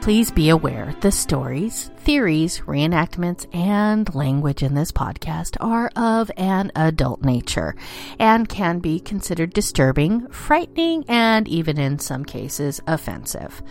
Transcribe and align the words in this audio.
Please 0.00 0.30
be 0.30 0.48
aware 0.48 0.94
the 1.02 1.12
stories, 1.12 1.90
theories, 1.98 2.60
reenactments, 2.60 3.46
and 3.54 4.12
language 4.14 4.62
in 4.62 4.74
this 4.74 4.90
podcast 4.90 5.58
are 5.60 5.90
of 5.94 6.30
an 6.38 6.72
adult 6.74 7.22
nature 7.22 7.76
and 8.18 8.48
can 8.48 8.78
be 8.78 8.98
considered 8.98 9.52
disturbing, 9.52 10.26
frightening, 10.28 11.04
and 11.06 11.46
even 11.48 11.78
in 11.78 11.98
some 11.98 12.24
cases 12.24 12.80
offensive. 12.86 13.62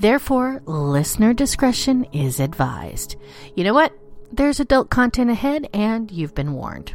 Therefore, 0.00 0.60
listener 0.66 1.32
discretion 1.32 2.04
is 2.12 2.40
advised. 2.40 3.14
You 3.54 3.62
know 3.62 3.74
what? 3.74 3.92
There's 4.32 4.58
adult 4.58 4.90
content 4.90 5.30
ahead, 5.30 5.68
and 5.72 6.10
you've 6.10 6.34
been 6.34 6.52
warned. 6.52 6.94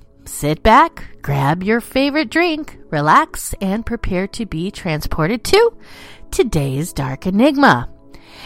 Sit 0.25 0.61
back, 0.61 1.21
grab 1.21 1.63
your 1.63 1.81
favorite 1.81 2.29
drink, 2.29 2.77
relax, 2.91 3.55
and 3.59 3.85
prepare 3.85 4.27
to 4.27 4.45
be 4.45 4.69
transported 4.69 5.43
to 5.45 5.73
today's 6.29 6.93
Dark 6.93 7.25
Enigma. 7.25 7.89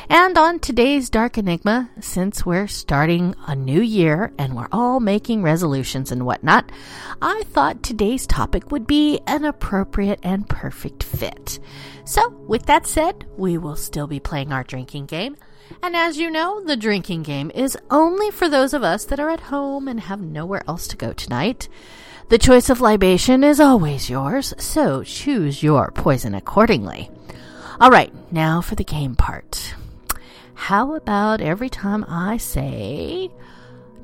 And 0.09 0.37
on 0.37 0.59
today's 0.59 1.09
Dark 1.09 1.37
Enigma, 1.37 1.89
since 1.99 2.45
we're 2.45 2.67
starting 2.67 3.35
a 3.47 3.55
new 3.55 3.81
year 3.81 4.31
and 4.37 4.55
we're 4.55 4.69
all 4.71 4.99
making 4.99 5.43
resolutions 5.43 6.11
and 6.11 6.25
whatnot, 6.25 6.71
I 7.21 7.43
thought 7.47 7.83
today's 7.83 8.25
topic 8.25 8.71
would 8.71 8.87
be 8.87 9.19
an 9.27 9.43
appropriate 9.43 10.19
and 10.23 10.47
perfect 10.47 11.03
fit. 11.03 11.59
So, 12.05 12.29
with 12.47 12.65
that 12.67 12.87
said, 12.87 13.25
we 13.37 13.57
will 13.57 13.75
still 13.75 14.07
be 14.07 14.19
playing 14.19 14.53
our 14.53 14.63
drinking 14.63 15.07
game. 15.07 15.35
And 15.81 15.95
as 15.95 16.17
you 16.17 16.29
know, 16.29 16.63
the 16.63 16.77
drinking 16.77 17.23
game 17.23 17.51
is 17.53 17.77
only 17.91 18.31
for 18.31 18.49
those 18.49 18.73
of 18.73 18.83
us 18.83 19.05
that 19.05 19.19
are 19.19 19.29
at 19.29 19.39
home 19.39 19.87
and 19.87 19.99
have 19.99 20.21
nowhere 20.21 20.63
else 20.67 20.87
to 20.87 20.97
go 20.97 21.13
tonight. 21.13 21.67
The 22.29 22.37
choice 22.37 22.69
of 22.69 22.81
libation 22.81 23.43
is 23.43 23.59
always 23.59 24.09
yours, 24.09 24.53
so 24.57 25.03
choose 25.03 25.61
your 25.61 25.91
poison 25.91 26.33
accordingly. 26.33 27.11
All 27.79 27.91
right, 27.91 28.11
now 28.31 28.61
for 28.61 28.75
the 28.75 28.83
game 28.83 29.15
part. 29.15 29.75
How 30.55 30.95
about 30.95 31.41
every 31.41 31.69
time 31.69 32.05
I 32.07 32.37
say 32.37 33.29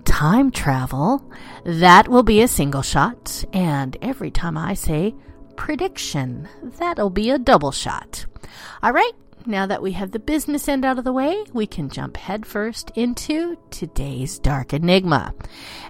time 0.04 0.52
travel, 0.52 1.24
that 1.64 2.08
will 2.08 2.24
be 2.24 2.42
a 2.42 2.48
single 2.48 2.82
shot, 2.82 3.44
and 3.54 3.98
every 4.02 4.30
time 4.30 4.58
I 4.58 4.74
say 4.74 5.16
prediction, 5.56 6.48
that'll 6.78 7.10
be 7.10 7.30
a 7.30 7.40
double 7.40 7.72
shot. 7.72 8.26
All 8.84 8.92
right, 8.92 9.14
now 9.46 9.66
that 9.66 9.82
we 9.82 9.94
have 9.94 10.12
the 10.12 10.20
business 10.20 10.68
end 10.68 10.86
out 10.86 10.98
of 10.98 11.04
the 11.04 11.14
way, 11.14 11.44
we 11.54 11.66
can 11.66 11.90
jump 11.90 12.18
headfirst 12.18 12.92
into 12.96 13.58
today's 13.70 14.40
dark 14.40 14.74
enigma 14.74 15.34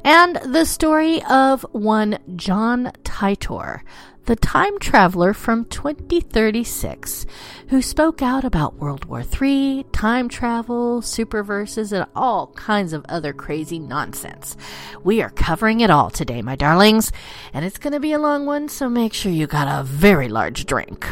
and 0.04 0.38
the 0.38 0.66
story 0.66 1.24
of 1.24 1.66
one 1.72 2.20
John 2.36 2.92
Titor, 3.04 3.82
the 4.26 4.36
time 4.36 4.80
traveler 4.80 5.34
from 5.34 5.66
2036, 5.66 7.26
who 7.70 7.82
spoke 7.82 8.22
out 8.22 8.44
about 8.44 8.76
World 8.76 9.06
War 9.06 9.24
III, 9.24 9.86
time 9.92 10.30
travel, 10.30 11.02
superverses, 11.02 11.92
and 11.92 12.06
all 12.16 12.48
kinds 12.54 12.94
of 12.94 13.06
other 13.09 13.34
crazy 13.34 13.80
nonsense. 13.80 14.56
We 15.04 15.22
are 15.22 15.30
covering 15.30 15.81
it 15.81 15.90
all 15.90 16.09
today, 16.09 16.42
my 16.42 16.56
darlings, 16.56 17.12
and 17.54 17.66
it's 17.66 17.78
going 17.78 17.94
to 17.94 18.00
be 18.00 18.14
a 18.14 18.20
long 18.20 18.46
one, 18.46 18.70
so 18.70 18.90
make 18.90 19.14
sure 19.14 19.31
you 19.31 19.48
got 19.48 19.68
a 19.68 19.84
very 19.84 20.30
large 20.30 20.66
drink. 20.66 21.06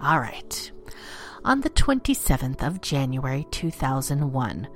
All 0.00 0.20
right 0.20 0.70
on 1.48 1.62
the 1.62 1.70
27th 1.70 2.62
of 2.62 2.82
January 2.82 3.46
2001. 3.50 4.68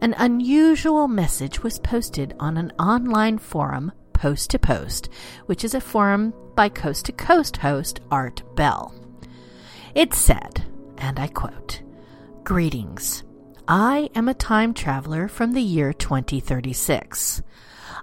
An 0.00 0.14
unusual 0.16 1.08
message 1.08 1.64
was 1.64 1.80
posted 1.80 2.36
on 2.38 2.56
an 2.56 2.70
online 2.78 3.36
forum, 3.36 3.90
Post 4.12 4.50
to 4.50 4.58
Post, 4.60 5.08
which 5.46 5.64
is 5.64 5.74
a 5.74 5.80
forum 5.80 6.32
by 6.54 6.68
Coast 6.68 7.06
to 7.06 7.12
Coast 7.12 7.56
host 7.56 7.98
Art 8.12 8.44
Bell. 8.54 8.94
It 9.96 10.14
said, 10.14 10.64
and 10.98 11.18
I 11.18 11.26
quote, 11.26 11.82
Greetings. 12.44 13.24
I 13.66 14.08
am 14.14 14.28
a 14.28 14.34
time 14.34 14.72
traveler 14.72 15.26
from 15.26 15.52
the 15.52 15.62
year 15.62 15.92
2036. 15.92 17.42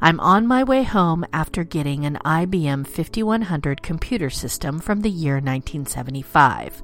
I'm 0.01 0.19
on 0.19 0.45
my 0.45 0.65
way 0.65 0.83
home 0.83 1.25
after 1.31 1.63
getting 1.63 2.05
an 2.05 2.17
IBM 2.25 2.88
5100 2.88 3.81
computer 3.81 4.29
system 4.29 4.79
from 4.79 4.99
the 4.99 5.09
year 5.09 5.35
1975. 5.35 6.83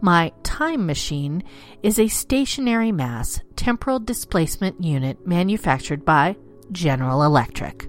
My 0.00 0.32
time 0.44 0.86
machine 0.86 1.42
is 1.82 1.98
a 1.98 2.06
stationary 2.06 2.92
mass 2.92 3.40
temporal 3.56 3.98
displacement 3.98 4.82
unit 4.82 5.26
manufactured 5.26 6.04
by 6.04 6.36
General 6.70 7.24
Electric. 7.24 7.88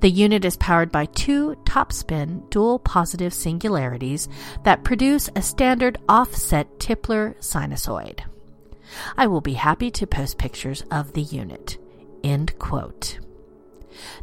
The 0.00 0.10
unit 0.10 0.44
is 0.44 0.56
powered 0.56 0.90
by 0.90 1.06
two 1.06 1.54
topspin 1.64 2.48
dual 2.50 2.78
positive 2.78 3.34
singularities 3.34 4.28
that 4.64 4.84
produce 4.84 5.28
a 5.36 5.42
standard 5.42 5.98
offset 6.08 6.78
Tipler 6.78 7.36
sinusoid. 7.38 8.20
I 9.16 9.26
will 9.26 9.40
be 9.40 9.54
happy 9.54 9.90
to 9.92 10.06
post 10.06 10.38
pictures 10.38 10.82
of 10.90 11.12
the 11.12 11.22
unit. 11.22 11.78
End 12.22 12.58
quote. 12.58 13.18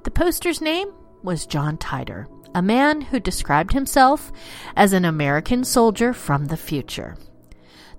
The 0.04 0.12
poster's 0.12 0.60
name 0.60 0.92
was 1.24 1.46
John 1.46 1.78
Titor 1.78 2.28
a 2.54 2.62
man 2.62 3.02
who 3.02 3.20
described 3.20 3.74
himself 3.74 4.32
as 4.76 4.94
an 4.94 5.06
American 5.06 5.64
soldier 5.64 6.14
from 6.14 6.46
the 6.46 6.58
future. 6.58 7.18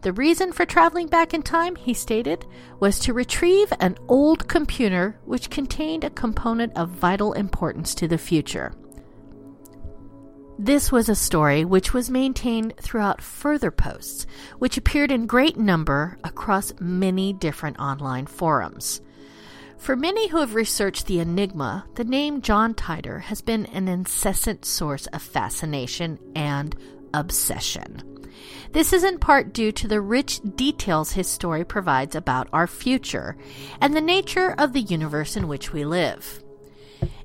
The 0.02 0.12
reason 0.12 0.52
for 0.52 0.66
traveling 0.66 1.06
back 1.06 1.32
in 1.32 1.42
time, 1.42 1.76
he 1.76 1.94
stated, 1.94 2.44
was 2.80 2.98
to 3.00 3.12
retrieve 3.12 3.72
an 3.78 3.96
old 4.08 4.48
computer 4.48 5.16
which 5.24 5.48
contained 5.48 6.02
a 6.02 6.10
component 6.10 6.76
of 6.76 6.88
vital 6.88 7.32
importance 7.34 7.94
to 7.94 8.08
the 8.08 8.18
future. 8.18 8.72
This 10.58 10.92
was 10.92 11.08
a 11.08 11.14
story 11.14 11.64
which 11.64 11.94
was 11.94 12.10
maintained 12.10 12.74
throughout 12.80 13.22
further 13.22 13.70
posts, 13.70 14.26
which 14.58 14.76
appeared 14.76 15.10
in 15.10 15.26
great 15.26 15.56
number 15.56 16.18
across 16.24 16.72
many 16.80 17.32
different 17.32 17.78
online 17.78 18.26
forums. 18.26 19.00
For 19.82 19.96
many 19.96 20.28
who 20.28 20.38
have 20.38 20.54
researched 20.54 21.06
the 21.06 21.18
enigma, 21.18 21.86
the 21.96 22.04
name 22.04 22.40
John 22.40 22.72
Titor 22.72 23.22
has 23.22 23.40
been 23.40 23.66
an 23.66 23.88
incessant 23.88 24.64
source 24.64 25.08
of 25.08 25.22
fascination 25.22 26.20
and 26.36 26.76
obsession. 27.12 28.00
This 28.70 28.92
is 28.92 29.02
in 29.02 29.18
part 29.18 29.52
due 29.52 29.72
to 29.72 29.88
the 29.88 30.00
rich 30.00 30.40
details 30.54 31.10
his 31.10 31.26
story 31.26 31.64
provides 31.64 32.14
about 32.14 32.48
our 32.52 32.68
future 32.68 33.36
and 33.80 33.92
the 33.92 34.00
nature 34.00 34.54
of 34.56 34.72
the 34.72 34.82
universe 34.82 35.36
in 35.36 35.48
which 35.48 35.72
we 35.72 35.84
live. 35.84 36.44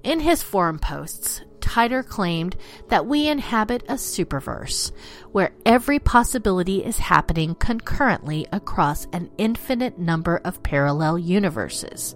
In 0.03 0.21
his 0.21 0.41
forum 0.41 0.79
posts, 0.79 1.41
Titor 1.67 2.07
claimed 2.07 2.55
that 2.87 3.05
we 3.05 3.27
inhabit 3.27 3.83
a 3.89 3.95
superverse 3.95 4.93
where 5.33 5.51
every 5.65 5.99
possibility 5.99 6.83
is 6.83 6.97
happening 6.97 7.55
concurrently 7.55 8.47
across 8.53 9.05
an 9.11 9.29
infinite 9.37 9.99
number 9.99 10.37
of 10.45 10.63
parallel 10.63 11.19
universes. 11.19 12.15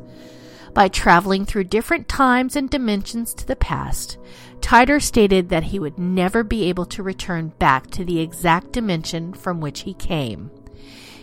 By 0.74 0.88
traveling 0.88 1.46
through 1.46 1.66
different 1.66 2.08
times 2.08 2.56
and 2.56 2.70
dimensions 2.70 3.34
to 3.34 3.46
the 3.46 3.58
past, 3.58 4.18
Titor 4.62 5.02
stated 5.02 5.50
that 5.50 5.64
he 5.64 5.80
would 5.80 6.00
never 6.00 6.46
be 6.46 6.64
able 6.70 6.86
to 6.86 7.04
return 7.04 7.50
back 7.60 7.92
to 7.92 8.06
the 8.06 8.22
exact 8.22 8.72
dimension 8.72 9.34
from 9.34 9.60
which 9.60 9.82
he 9.82 9.94
came. 9.96 10.50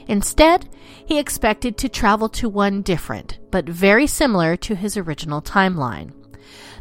Instead, 0.07 0.69
he 1.07 1.19
expected 1.19 1.79
to 1.79 1.89
travel 1.89 2.29
to 2.29 2.49
one 2.51 2.83
different, 2.83 3.39
but 3.51 3.67
very 3.67 4.07
similar 4.07 4.55
to 4.57 4.75
his 4.75 4.99
original 4.99 5.41
timeline. 5.41 6.13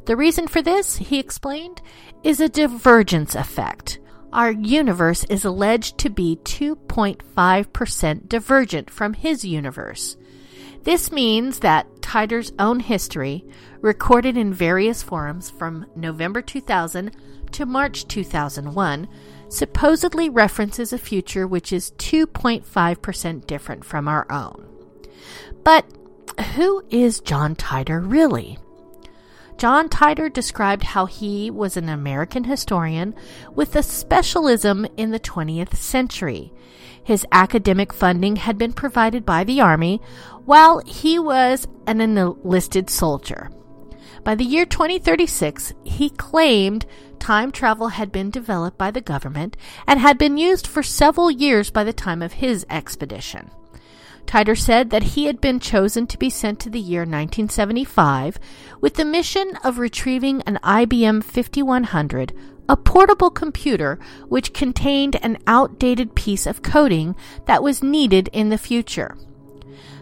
The 0.07 0.15
reason 0.15 0.47
for 0.47 0.61
this, 0.61 0.95
he 0.95 1.19
explained, 1.19 1.81
is 2.23 2.39
a 2.39 2.47
divergence 2.47 3.35
effect. 3.35 3.99
Our 4.31 4.51
universe 4.51 5.25
is 5.25 5.43
alleged 5.43 5.97
to 5.97 6.09
be 6.09 6.39
2.5% 6.43 8.29
divergent 8.29 8.89
from 8.89 9.13
his 9.13 9.43
universe. 9.43 10.15
This 10.83 11.11
means 11.11 11.59
that 11.59 11.93
Titor's 11.99 12.53
own 12.57 12.79
history, 12.79 13.43
recorded 13.81 14.37
in 14.37 14.53
various 14.53 15.03
forums 15.03 15.49
from 15.49 15.85
November 15.93 16.41
2000 16.41 17.11
to 17.51 17.65
March 17.65 18.07
2001, 18.07 19.09
supposedly 19.49 20.29
references 20.29 20.93
a 20.93 20.97
future 20.97 21.45
which 21.45 21.73
is 21.73 21.91
2.5% 21.97 23.45
different 23.45 23.83
from 23.83 24.07
our 24.07 24.25
own. 24.31 24.69
But 25.65 25.85
who 26.55 26.81
is 26.89 27.19
John 27.19 27.57
Titor 27.57 28.09
really? 28.09 28.57
John 29.57 29.89
Titor 29.89 30.31
described 30.31 30.83
how 30.83 31.07
he 31.07 31.49
was 31.49 31.77
an 31.77 31.89
American 31.89 32.43
historian 32.43 33.15
with 33.55 33.75
a 33.75 33.81
specialism 33.81 34.85
in 34.97 35.09
the 35.09 35.19
20th 35.19 35.75
century. 35.75 36.53
His 37.03 37.25
academic 37.31 37.91
funding 37.91 38.35
had 38.35 38.59
been 38.59 38.73
provided 38.73 39.25
by 39.25 39.43
the 39.43 39.59
Army 39.59 39.99
while 40.45 40.79
he 40.85 41.17
was 41.17 41.67
an 41.87 42.01
enlisted 42.01 42.89
soldier. 42.89 43.49
By 44.23 44.35
the 44.35 44.43
year 44.43 44.65
2036, 44.65 45.73
he 45.83 46.11
claimed 46.11 46.85
time 47.17 47.51
travel 47.51 47.87
had 47.87 48.11
been 48.11 48.29
developed 48.29 48.77
by 48.77 48.91
the 48.91 49.01
government 49.01 49.57
and 49.87 49.99
had 49.99 50.19
been 50.19 50.37
used 50.37 50.67
for 50.67 50.83
several 50.83 51.31
years 51.31 51.71
by 51.71 51.83
the 51.83 51.93
time 51.93 52.21
of 52.21 52.33
his 52.33 52.63
expedition. 52.69 53.49
Titor 54.27 54.57
said 54.57 54.89
that 54.89 55.15
he 55.15 55.25
had 55.25 55.39
been 55.39 55.59
chosen 55.59 56.05
to 56.07 56.17
be 56.17 56.29
sent 56.29 56.59
to 56.59 56.69
the 56.69 56.79
year 56.79 57.01
1975 57.01 58.37
with 58.81 58.95
the 58.95 59.05
mission 59.05 59.55
of 59.63 59.79
retrieving 59.79 60.41
an 60.41 60.59
IBM 60.63 61.23
5100, 61.23 62.33
a 62.67 62.75
portable 62.75 63.29
computer 63.29 63.97
which 64.27 64.53
contained 64.53 65.15
an 65.23 65.37
outdated 65.47 66.13
piece 66.13 66.45
of 66.45 66.61
coding 66.61 67.15
that 67.45 67.63
was 67.63 67.81
needed 67.81 68.29
in 68.33 68.49
the 68.49 68.57
future. 68.57 69.17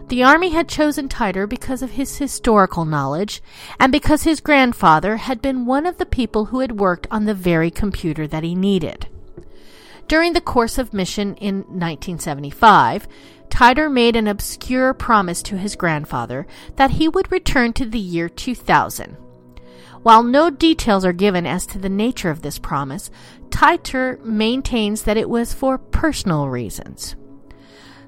The 0.08 0.24
Army 0.24 0.50
had 0.50 0.68
chosen 0.68 1.08
Titor 1.08 1.48
because 1.48 1.80
of 1.80 1.92
his 1.92 2.18
historical 2.18 2.84
knowledge 2.84 3.40
and 3.78 3.92
because 3.92 4.24
his 4.24 4.40
grandfather 4.40 5.18
had 5.18 5.40
been 5.40 5.66
one 5.66 5.86
of 5.86 5.98
the 5.98 6.06
people 6.06 6.46
who 6.46 6.60
had 6.60 6.80
worked 6.80 7.06
on 7.12 7.24
the 7.24 7.34
very 7.34 7.70
computer 7.70 8.26
that 8.26 8.44
he 8.44 8.54
needed. 8.54 9.08
During 10.08 10.34
the 10.34 10.40
course 10.40 10.78
of 10.78 10.94
mission 10.94 11.34
in 11.36 11.56
1975, 11.62 13.08
Titor 13.48 13.90
made 13.90 14.16
an 14.16 14.26
obscure 14.26 14.92
promise 14.94 15.42
to 15.42 15.56
his 15.56 15.76
grandfather 15.76 16.46
that 16.76 16.92
he 16.92 17.08
would 17.08 17.32
return 17.32 17.72
to 17.74 17.84
the 17.84 17.98
year 17.98 18.28
2000. 18.28 19.16
While 20.02 20.22
no 20.22 20.50
details 20.50 21.04
are 21.04 21.12
given 21.12 21.46
as 21.46 21.66
to 21.66 21.78
the 21.78 21.88
nature 21.88 22.30
of 22.30 22.42
this 22.42 22.58
promise, 22.58 23.10
Titor 23.48 24.22
maintains 24.22 25.02
that 25.02 25.16
it 25.16 25.28
was 25.28 25.52
for 25.52 25.78
personal 25.78 26.48
reasons. 26.48 27.16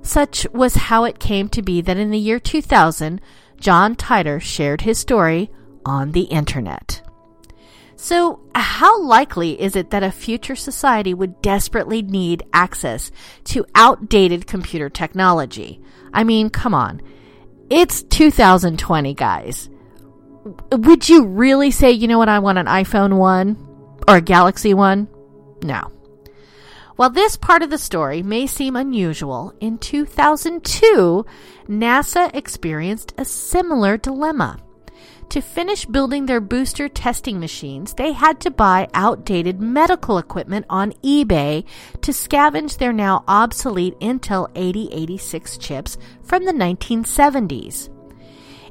Such 0.02 0.46
was 0.52 0.74
how 0.74 1.04
it 1.04 1.18
came 1.18 1.48
to 1.48 1.62
be 1.62 1.80
that 1.80 1.96
in 1.96 2.10
the 2.10 2.18
year 2.18 2.38
2000, 2.38 3.20
John 3.58 3.96
Titor 3.96 4.40
shared 4.40 4.82
his 4.82 4.98
story 4.98 5.50
on 5.84 6.12
the 6.12 6.22
internet. 6.22 7.02
So, 8.00 8.38
how 8.54 9.02
likely 9.02 9.60
is 9.60 9.74
it 9.74 9.90
that 9.90 10.04
a 10.04 10.12
future 10.12 10.54
society 10.54 11.12
would 11.12 11.42
desperately 11.42 12.00
need 12.00 12.44
access 12.52 13.10
to 13.46 13.66
outdated 13.74 14.46
computer 14.46 14.88
technology? 14.88 15.82
I 16.12 16.22
mean, 16.22 16.48
come 16.48 16.74
on. 16.74 17.02
It's 17.68 18.04
2020, 18.04 19.14
guys. 19.14 19.68
Would 20.70 21.08
you 21.08 21.24
really 21.24 21.72
say, 21.72 21.90
you 21.90 22.06
know 22.06 22.18
what, 22.18 22.28
I 22.28 22.38
want 22.38 22.58
an 22.58 22.66
iPhone 22.66 23.16
1 23.16 24.04
or 24.06 24.18
a 24.18 24.20
Galaxy 24.20 24.74
1? 24.74 25.08
No. 25.64 25.90
While 26.94 27.10
this 27.10 27.36
part 27.36 27.62
of 27.62 27.70
the 27.70 27.78
story 27.78 28.22
may 28.22 28.46
seem 28.46 28.76
unusual, 28.76 29.52
in 29.58 29.76
2002, 29.76 31.26
NASA 31.68 32.32
experienced 32.32 33.12
a 33.18 33.24
similar 33.24 33.96
dilemma. 33.96 34.60
To 35.30 35.42
finish 35.42 35.84
building 35.84 36.24
their 36.24 36.40
booster 36.40 36.88
testing 36.88 37.38
machines, 37.38 37.92
they 37.94 38.12
had 38.12 38.40
to 38.40 38.50
buy 38.50 38.88
outdated 38.94 39.60
medical 39.60 40.16
equipment 40.16 40.64
on 40.70 40.92
eBay 41.04 41.64
to 42.00 42.12
scavenge 42.12 42.78
their 42.78 42.94
now 42.94 43.24
obsolete 43.28 43.98
Intel 44.00 44.50
8086 44.54 45.58
chips 45.58 45.98
from 46.22 46.46
the 46.46 46.52
1970s. 46.52 47.90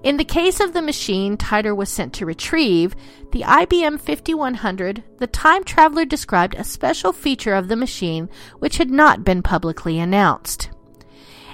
In 0.01 0.17
the 0.17 0.25
case 0.25 0.59
of 0.59 0.73
the 0.73 0.81
machine 0.81 1.37
Titor 1.37 1.75
was 1.75 1.89
sent 1.89 2.13
to 2.13 2.25
retrieve, 2.25 2.95
the 3.31 3.41
IBM 3.41 3.99
5100, 3.99 5.03
the 5.19 5.27
time 5.27 5.63
traveler 5.63 6.05
described 6.05 6.55
a 6.55 6.63
special 6.63 7.13
feature 7.13 7.53
of 7.53 7.67
the 7.67 7.75
machine 7.75 8.29
which 8.57 8.77
had 8.77 8.89
not 8.89 9.23
been 9.23 9.43
publicly 9.43 9.99
announced. 9.99 10.71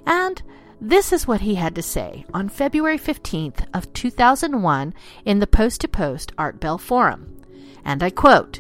And 0.06 0.42
this 0.84 1.14
is 1.14 1.26
what 1.26 1.42
he 1.42 1.56
had 1.56 1.76
to 1.76 1.82
say 1.82 2.26
on 2.34 2.50
February 2.50 2.98
15th 2.98 3.66
of 3.74 3.92
2001 3.94 4.94
in 5.24 5.40
the 5.40 5.48
Post 5.48 5.82
to 5.82 5.88
Post 5.88 6.34
Art 6.38 6.60
Bell 6.60 6.78
forum. 6.78 7.42
And 7.86 8.04
I 8.04 8.10
quote, 8.10 8.60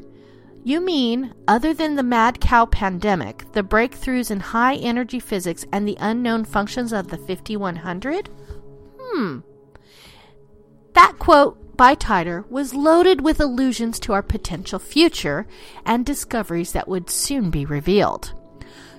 you 0.63 0.79
mean, 0.79 1.33
other 1.45 1.73
than 1.73 1.95
the 1.95 2.03
mad 2.03 2.39
cow 2.39 2.65
pandemic, 2.65 3.51
the 3.51 3.63
breakthroughs 3.63 4.31
in 4.31 4.39
high 4.39 4.75
energy 4.75 5.19
physics 5.19 5.65
and 5.73 5.85
the 5.85 5.97
unknown 5.99 6.45
functions 6.45 6.93
of 6.93 7.09
the 7.09 7.17
5100? 7.17 8.29
Hmm, 8.97 9.39
that 10.93 11.15
quote 11.19 11.75
by 11.75 11.95
Titor 11.95 12.49
was 12.49 12.73
loaded 12.73 13.19
with 13.19 13.41
allusions 13.41 13.99
to 13.99 14.13
our 14.13 14.21
potential 14.21 14.79
future 14.79 15.45
and 15.85 16.05
discoveries 16.05 16.71
that 16.71 16.87
would 16.87 17.09
soon 17.09 17.49
be 17.49 17.65
revealed. 17.65 18.33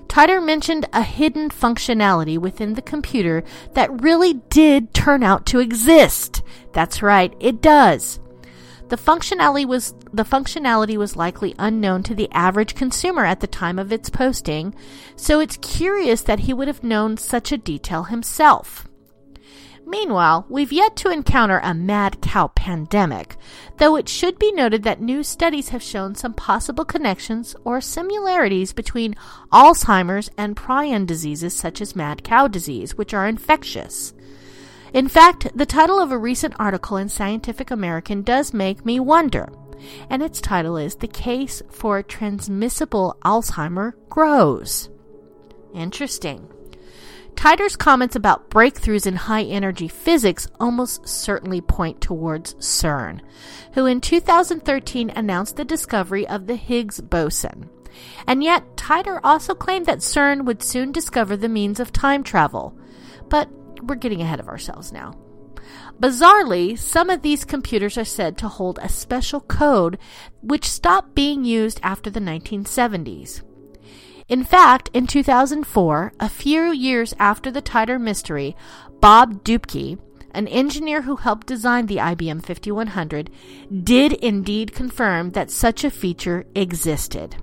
Titor 0.08 0.44
mentioned 0.44 0.86
a 0.92 1.02
hidden 1.02 1.50
functionality 1.50 2.38
within 2.38 2.74
the 2.74 2.82
computer 2.82 3.42
that 3.72 4.02
really 4.02 4.34
did 4.50 4.94
turn 4.94 5.22
out 5.22 5.46
to 5.46 5.58
exist. 5.58 6.42
That's 6.72 7.02
right, 7.02 7.34
it 7.40 7.60
does. 7.60 8.20
The 8.88 8.96
functionality 8.96 9.66
was 9.66 9.94
the 10.12 10.24
functionality 10.24 10.96
was 10.96 11.16
likely 11.16 11.54
unknown 11.58 12.02
to 12.04 12.14
the 12.14 12.30
average 12.32 12.74
consumer 12.74 13.24
at 13.24 13.40
the 13.40 13.46
time 13.46 13.78
of 13.78 13.90
its 13.90 14.10
posting, 14.10 14.74
so 15.16 15.40
it's 15.40 15.56
curious 15.56 16.22
that 16.22 16.40
he 16.40 16.52
would 16.52 16.68
have 16.68 16.84
known 16.84 17.16
such 17.16 17.50
a 17.50 17.58
detail 17.58 18.04
himself. 18.04 18.86
Meanwhile, 19.86 20.46
we've 20.48 20.72
yet 20.72 20.96
to 20.96 21.10
encounter 21.10 21.60
a 21.62 21.74
mad 21.74 22.20
cow 22.22 22.48
pandemic, 22.48 23.36
though 23.76 23.96
it 23.96 24.08
should 24.08 24.38
be 24.38 24.50
noted 24.52 24.82
that 24.82 25.00
new 25.00 25.22
studies 25.22 25.68
have 25.68 25.82
shown 25.82 26.14
some 26.14 26.32
possible 26.32 26.84
connections 26.84 27.54
or 27.64 27.80
similarities 27.80 28.72
between 28.72 29.14
Alzheimer's 29.52 30.30
and 30.38 30.56
prion 30.56 31.06
diseases 31.06 31.54
such 31.54 31.80
as 31.80 31.94
mad 31.94 32.24
cow 32.24 32.48
disease, 32.48 32.96
which 32.96 33.12
are 33.12 33.26
infectious. 33.26 34.14
In 34.94 35.08
fact, 35.08 35.48
the 35.54 35.66
title 35.66 36.00
of 36.00 36.12
a 36.12 36.18
recent 36.18 36.54
article 36.58 36.96
in 36.96 37.08
Scientific 37.08 37.70
American 37.70 38.22
does 38.22 38.54
make 38.54 38.84
me 38.86 39.00
wonder, 39.00 39.48
and 40.08 40.22
its 40.22 40.40
title 40.40 40.76
is 40.76 40.96
The 40.96 41.08
Case 41.08 41.62
for 41.68 42.02
Transmissible 42.02 43.16
Alzheimer 43.24 43.92
Grows. 44.08 44.88
Interesting. 45.74 46.48
Titor's 47.34 47.76
comments 47.76 48.16
about 48.16 48.50
breakthroughs 48.50 49.06
in 49.06 49.16
high 49.16 49.42
energy 49.42 49.88
physics 49.88 50.48
almost 50.58 51.06
certainly 51.08 51.60
point 51.60 52.00
towards 52.00 52.54
CERN, 52.54 53.20
who 53.74 53.86
in 53.86 54.00
2013 54.00 55.10
announced 55.10 55.56
the 55.56 55.64
discovery 55.64 56.26
of 56.26 56.46
the 56.46 56.56
Higgs 56.56 57.00
boson. 57.00 57.68
And 58.26 58.42
yet, 58.42 58.76
Titor 58.76 59.20
also 59.22 59.54
claimed 59.54 59.86
that 59.86 59.98
CERN 59.98 60.44
would 60.44 60.62
soon 60.62 60.92
discover 60.92 61.36
the 61.36 61.48
means 61.48 61.80
of 61.80 61.92
time 61.92 62.22
travel. 62.22 62.76
But 63.28 63.48
we're 63.82 63.94
getting 63.96 64.20
ahead 64.20 64.40
of 64.40 64.48
ourselves 64.48 64.92
now. 64.92 65.14
Bizarrely, 66.00 66.78
some 66.78 67.08
of 67.08 67.22
these 67.22 67.44
computers 67.44 67.96
are 67.96 68.04
said 68.04 68.36
to 68.38 68.48
hold 68.48 68.78
a 68.78 68.88
special 68.88 69.40
code 69.40 69.98
which 70.42 70.68
stopped 70.68 71.14
being 71.14 71.44
used 71.44 71.80
after 71.82 72.10
the 72.10 72.20
1970s. 72.20 73.42
In 74.26 74.42
fact, 74.42 74.88
in 74.94 75.06
2004, 75.06 76.12
a 76.18 76.28
few 76.30 76.72
years 76.72 77.12
after 77.18 77.50
the 77.50 77.60
Titor 77.60 78.00
mystery, 78.00 78.56
Bob 79.00 79.44
Dubke, 79.44 79.98
an 80.30 80.48
engineer 80.48 81.02
who 81.02 81.16
helped 81.16 81.46
design 81.46 81.86
the 81.86 81.98
IBM 81.98 82.42
5100, 82.42 83.30
did 83.82 84.14
indeed 84.14 84.72
confirm 84.72 85.32
that 85.32 85.50
such 85.50 85.84
a 85.84 85.90
feature 85.90 86.46
existed. 86.54 87.36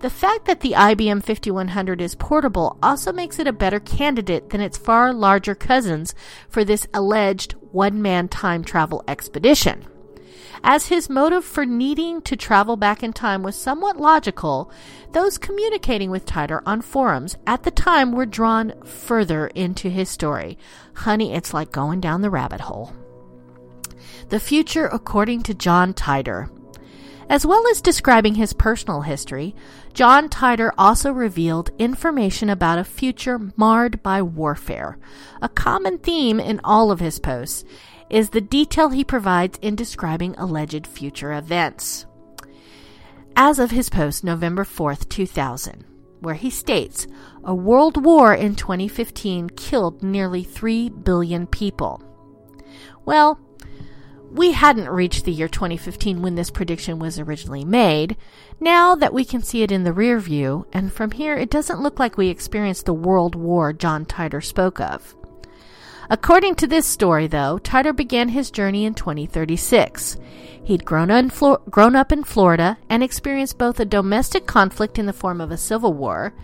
The 0.00 0.10
fact 0.10 0.46
that 0.46 0.60
the 0.60 0.72
IBM 0.72 1.22
5100 1.22 2.00
is 2.00 2.16
portable 2.16 2.76
also 2.82 3.12
makes 3.12 3.38
it 3.38 3.46
a 3.46 3.52
better 3.52 3.78
candidate 3.78 4.50
than 4.50 4.60
its 4.60 4.76
far 4.76 5.12
larger 5.12 5.54
cousins 5.54 6.16
for 6.48 6.64
this 6.64 6.88
alleged 6.92 7.52
one 7.70 8.02
man 8.02 8.26
time 8.26 8.64
travel 8.64 9.04
expedition. 9.06 9.86
As 10.64 10.86
his 10.86 11.10
motive 11.10 11.44
for 11.44 11.66
needing 11.66 12.22
to 12.22 12.36
travel 12.36 12.76
back 12.76 13.02
in 13.02 13.12
time 13.12 13.42
was 13.42 13.56
somewhat 13.56 13.96
logical, 13.96 14.70
those 15.10 15.36
communicating 15.36 16.08
with 16.08 16.24
Titor 16.24 16.62
on 16.64 16.82
forums 16.82 17.36
at 17.46 17.64
the 17.64 17.72
time 17.72 18.12
were 18.12 18.26
drawn 18.26 18.72
further 18.84 19.48
into 19.48 19.90
his 19.90 20.08
story. 20.08 20.56
Honey, 20.94 21.34
it's 21.34 21.52
like 21.52 21.72
going 21.72 22.00
down 22.00 22.22
the 22.22 22.30
rabbit 22.30 22.60
hole. 22.60 22.92
The 24.28 24.38
future 24.38 24.86
according 24.86 25.42
to 25.44 25.54
John 25.54 25.94
Titor. 25.94 26.48
As 27.28 27.44
well 27.46 27.66
as 27.68 27.80
describing 27.80 28.34
his 28.36 28.52
personal 28.52 29.00
history, 29.00 29.54
John 29.94 30.28
Titor 30.28 30.70
also 30.78 31.12
revealed 31.12 31.70
information 31.78 32.50
about 32.50 32.78
a 32.78 32.84
future 32.84 33.40
marred 33.56 34.02
by 34.02 34.22
warfare, 34.22 34.98
a 35.40 35.48
common 35.48 35.98
theme 35.98 36.38
in 36.38 36.60
all 36.62 36.90
of 36.90 37.00
his 37.00 37.18
posts, 37.18 37.64
is 38.12 38.30
the 38.30 38.40
detail 38.40 38.90
he 38.90 39.02
provides 39.02 39.58
in 39.62 39.74
describing 39.74 40.34
alleged 40.36 40.86
future 40.86 41.32
events. 41.32 42.04
As 43.34 43.58
of 43.58 43.70
his 43.70 43.88
post 43.88 44.22
November 44.22 44.64
4th, 44.64 45.08
2000, 45.08 45.84
where 46.20 46.34
he 46.34 46.50
states, 46.50 47.06
a 47.42 47.54
world 47.54 48.04
war 48.04 48.34
in 48.34 48.54
2015 48.54 49.48
killed 49.50 50.02
nearly 50.02 50.44
3 50.44 50.90
billion 50.90 51.46
people. 51.46 52.02
Well, 53.06 53.40
we 54.30 54.52
hadn't 54.52 54.90
reached 54.90 55.24
the 55.24 55.32
year 55.32 55.48
2015 55.48 56.20
when 56.20 56.34
this 56.34 56.50
prediction 56.50 56.98
was 56.98 57.18
originally 57.18 57.64
made. 57.64 58.16
Now 58.60 58.94
that 58.94 59.14
we 59.14 59.24
can 59.24 59.42
see 59.42 59.62
it 59.62 59.72
in 59.72 59.84
the 59.84 59.92
rear 59.92 60.18
view, 60.18 60.66
and 60.72 60.92
from 60.92 61.12
here 61.12 61.36
it 61.36 61.50
doesn't 61.50 61.80
look 61.80 61.98
like 61.98 62.18
we 62.18 62.28
experienced 62.28 62.84
the 62.84 62.94
world 62.94 63.34
war 63.34 63.72
John 63.72 64.04
Titor 64.04 64.44
spoke 64.44 64.80
of. 64.80 65.16
According 66.10 66.56
to 66.56 66.66
this 66.66 66.86
story, 66.86 67.26
though, 67.26 67.58
Titor 67.62 67.94
began 67.94 68.28
his 68.28 68.50
journey 68.50 68.84
in 68.84 68.94
2036. 68.94 70.16
He'd 70.64 70.84
grown, 70.84 71.30
grown, 71.70 71.96
up 71.96 72.12
in 72.12 72.24
Florida 72.24 72.78
and 72.88 73.02
experienced 73.02 73.58
both 73.58 73.80
a 73.80 73.84
domestic 73.84 74.46
conflict 74.46 74.98
in 74.98 75.06
the 75.06 75.12
form 75.12 75.40
of 75.40 75.50
a 75.50 75.56
civil 75.56 75.92
war, 75.92 76.34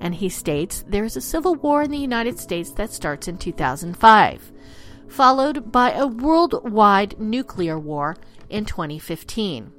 and 0.00 0.14
he 0.14 0.28
states 0.28 0.84
there 0.88 1.04
is 1.04 1.16
a 1.16 1.20
civil 1.20 1.54
war 1.54 1.82
in 1.82 1.90
the 1.90 1.98
United 1.98 2.38
States 2.38 2.70
that 2.72 2.92
starts 2.92 3.28
in 3.28 3.38
2005, 3.38 4.52
followed 5.08 5.70
by 5.70 5.92
a 5.92 6.06
worldwide 6.06 7.18
nuclear 7.20 7.78
war 7.78 8.16
in 8.48 8.64
2015. 8.64 9.72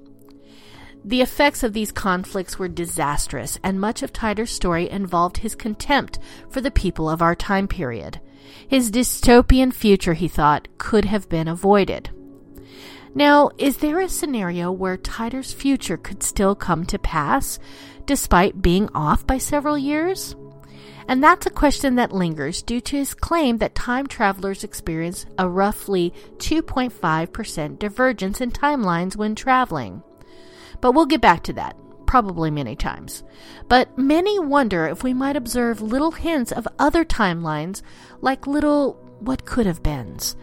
The 1.04 1.22
effects 1.22 1.64
of 1.64 1.74
these 1.74 1.94
conflicts 1.94 2.60
were 2.60 2.68
disastrous, 2.68 3.58
and 3.64 3.80
much 3.80 4.04
of 4.04 4.12
Titor's 4.12 4.52
story 4.52 4.90
involved 4.90 5.38
his 5.38 5.56
contempt 5.56 6.20
for 6.50 6.60
the 6.60 6.72
people 6.72 7.10
of 7.10 7.22
our 7.22 7.36
time 7.36 7.68
period. 7.68 8.20
His 8.68 8.92
dystopian 8.92 9.74
future, 9.74 10.14
he 10.14 10.28
thought, 10.28 10.68
could 10.78 11.06
have 11.06 11.30
been 11.30 11.48
avoided. 11.48 12.10
Now, 13.16 13.50
is 13.58 13.78
there 13.78 14.00
a 14.00 14.08
scenario 14.08 14.72
where 14.72 14.98
Titor's 14.98 15.52
future 15.52 15.98
could 15.98 16.22
still 16.22 16.56
come 16.56 16.86
to 16.86 17.00
pass, 17.00 17.60
despite 18.06 18.62
being 18.62 18.90
off 18.94 19.26
by 19.26 19.40
several 19.40 19.78
years? 19.78 20.36
And 21.08 21.24
that's 21.24 21.48
a 21.48 21.52
question 21.52 21.96
that 21.96 22.12
lingers 22.12 22.62
due 22.62 22.80
to 22.82 22.98
his 22.98 23.16
claim 23.16 23.58
that 23.58 23.74
time 23.74 24.06
travelers 24.06 24.64
experience 24.64 25.26
a 25.40 25.50
roughly 25.50 26.14
2.5% 26.38 27.80
divergence 27.80 28.42
in 28.42 28.52
timelines 28.52 29.16
when 29.16 29.34
traveling. 29.34 30.04
But 30.82 30.92
we'll 30.92 31.08
get 31.08 31.20
back 31.20 31.42
to 31.46 31.54
that, 31.54 31.76
probably 32.10 32.50
many 32.50 32.76
times. 32.76 33.24
But 33.68 33.96
many 33.96 34.40
wonder 34.40 34.88
if 34.88 35.04
we 35.04 35.14
might 35.14 35.36
observe 35.36 35.80
little 35.80 36.10
hints 36.10 36.52
of 36.52 36.68
other 36.80 37.06
timelines, 37.06 37.84
like 38.20 38.48
little 38.48 38.94
what 39.20 39.46
could 39.46 39.68
have 39.68 39.84
beens. 39.84 40.36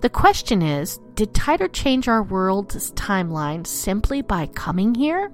The 0.00 0.10
question 0.10 0.62
is 0.62 1.00
did 1.16 1.34
Titor 1.34 1.72
change 1.72 2.06
our 2.06 2.22
world's 2.22 2.92
timeline 2.92 3.66
simply 3.66 4.22
by 4.22 4.46
coming 4.46 4.94
here? 4.94 5.32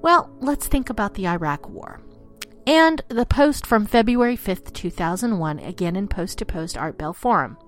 Well, 0.00 0.30
let's 0.38 0.68
think 0.68 0.88
about 0.88 1.14
the 1.14 1.26
Iraq 1.26 1.68
War. 1.68 2.00
And 2.64 3.02
the 3.08 3.26
post 3.26 3.66
from 3.66 3.86
February 3.86 4.36
5th, 4.36 4.72
2001, 4.72 5.58
again 5.58 5.96
in 5.96 6.06
Post 6.06 6.38
to 6.38 6.46
Post 6.46 6.78
Art 6.78 6.96
Bell 6.96 7.12
Forum. 7.12 7.58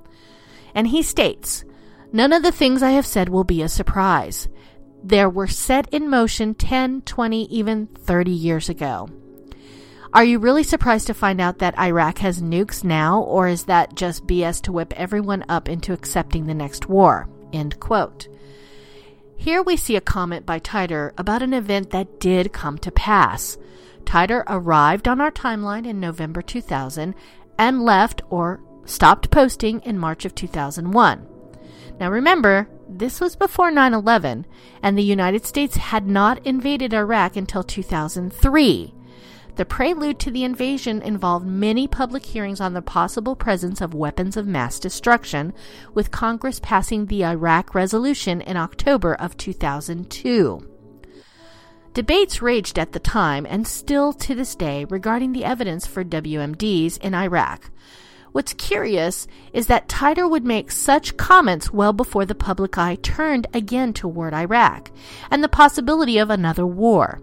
And 0.73 0.87
he 0.87 1.03
states 1.03 1.65
None 2.13 2.33
of 2.33 2.45
the 2.45 2.53
things 2.53 2.81
I 2.81 2.91
have 2.91 3.07
said 3.07 3.29
will 3.29 3.43
be 3.43 3.61
a 3.61 3.69
surprise 3.69 4.47
there 5.09 5.31
were 5.31 5.47
set 5.47 5.89
in 5.95 6.11
motion 6.11 6.55
10, 6.55 7.03
20, 7.03 7.45
even 7.45 7.87
30 7.87 8.31
years 8.33 8.69
ago. 8.69 9.09
Are 10.13 10.25
you 10.25 10.39
really 10.41 10.65
surprised 10.65 11.07
to 11.07 11.15
find 11.15 11.41
out 11.41 11.59
that 11.59 11.79
Iraq 11.79 12.19
has 12.19 12.43
nukes 12.43 12.83
now, 12.83 13.21
or 13.21 13.47
is 13.47 13.65
that 13.65 13.95
just 13.95 14.27
BS 14.27 14.61
to 14.63 14.73
whip 14.73 14.93
everyone 14.97 15.45
up 15.49 15.69
into 15.69 15.93
accepting 15.93 16.47
the 16.47 16.55
next 16.55 16.89
war? 16.89 17.29
End 17.53 17.79
quote. 17.79 18.27
Here 19.37 19.63
we 19.63 19.77
see 19.77 19.95
a 19.95 20.01
comment 20.01 20.45
by 20.45 20.59
Titor 20.59 21.13
about 21.19 21.43
an 21.43 21.53
event 21.53 21.91
that 21.91 22.19
did 22.19 22.53
come 22.53 22.79
to 22.79 22.91
pass. 22.91 23.59
Titor 24.05 24.43
arrived 24.49 25.07
on 25.07 25.21
our 25.21 25.31
timeline 25.31 25.87
in 25.87 26.01
November 26.01 26.43
2000 26.43 27.15
and 27.59 27.83
left 27.83 28.23
or 28.31 28.61
stopped 28.87 29.31
posting 29.31 29.81
in 29.81 29.99
March 29.99 30.25
of 30.25 30.35
2001. 30.35 31.29
Now 32.01 32.11
remember, 32.11 32.69
this 32.89 33.21
was 33.21 33.37
before 33.37 33.71
9 33.71 33.95
11, 33.95 34.47
and 34.83 34.97
the 34.97 35.03
United 35.03 35.45
States 35.45 35.77
had 35.77 36.07
not 36.07 36.45
invaded 36.47 36.95
Iraq 36.95 37.37
until 37.37 37.63
2003. 37.63 38.95
The 39.57 39.65
prelude 39.65 40.19
to 40.21 40.31
the 40.31 40.45
invasion 40.45 41.01
involved 41.01 41.47
many 41.47 41.89
public 41.89 42.27
hearings 42.27 42.61
on 42.61 42.75
the 42.75 42.83
possible 42.83 43.35
presence 43.35 43.81
of 43.81 43.95
weapons 43.95 44.37
of 44.37 44.47
mass 44.47 44.79
destruction, 44.79 45.55
with 45.95 46.11
Congress 46.11 46.61
passing 46.63 47.07
the 47.07 47.25
Iraq 47.25 47.75
Resolution 47.75 48.43
in 48.43 48.59
October 48.59 49.15
of 49.15 49.37
2002. 49.39 50.69
Debates 51.95 52.43
raged 52.43 52.79
at 52.79 52.93
the 52.93 53.01
time 53.01 53.47
and 53.49 53.67
still 53.67 54.13
to 54.13 54.35
this 54.35 54.55
day 54.55 54.85
regarding 54.91 55.33
the 55.33 55.47
evidence 55.47 55.87
for 55.87 56.05
WMDs 56.05 56.99
in 56.99 57.15
Iraq, 57.15 57.71
What's 58.37 58.53
curious 58.53 59.27
is 59.55 59.67
that 59.69 59.89
Titor 59.89 60.29
would 60.29 60.45
make 60.45 60.71
such 60.71 61.17
comments 61.17 61.73
well 61.73 61.95
before 61.95 62.27
the 62.27 62.35
public 62.35 62.77
eye 62.77 62.97
turned 62.97 63.47
again 63.55 63.95
toward 63.95 64.35
Iraq 64.35 64.91
and 65.31 65.43
the 65.43 65.49
possibility 65.49 66.19
of 66.19 66.29
another 66.29 66.67
war. 66.67 67.23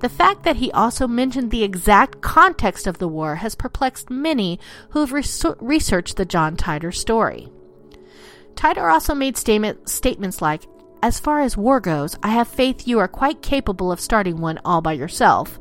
The 0.00 0.08
fact 0.08 0.42
that 0.42 0.56
he 0.56 0.72
also 0.72 1.06
mentioned 1.06 1.52
the 1.52 1.62
exact 1.62 2.22
context 2.22 2.88
of 2.88 2.98
the 2.98 3.06
war 3.06 3.36
has 3.36 3.54
perplexed 3.54 4.10
many 4.10 4.58
who 4.90 5.06
have 5.06 5.12
researched 5.60 6.16
the 6.16 6.24
John 6.24 6.56
Titor 6.56 6.92
story. 6.92 7.48
Titor 8.56 8.92
also 8.92 9.14
made 9.14 9.36
statement, 9.36 9.88
statements 9.88 10.42
like, 10.42 10.64
As 11.04 11.20
far 11.20 11.40
as 11.40 11.56
war 11.56 11.78
goes, 11.78 12.18
I 12.20 12.30
have 12.30 12.48
faith 12.48 12.88
you 12.88 12.98
are 12.98 13.06
quite 13.06 13.42
capable 13.42 13.92
of 13.92 14.00
starting 14.00 14.40
one 14.40 14.58
all 14.64 14.80
by 14.80 14.94
yourself, 14.94 15.60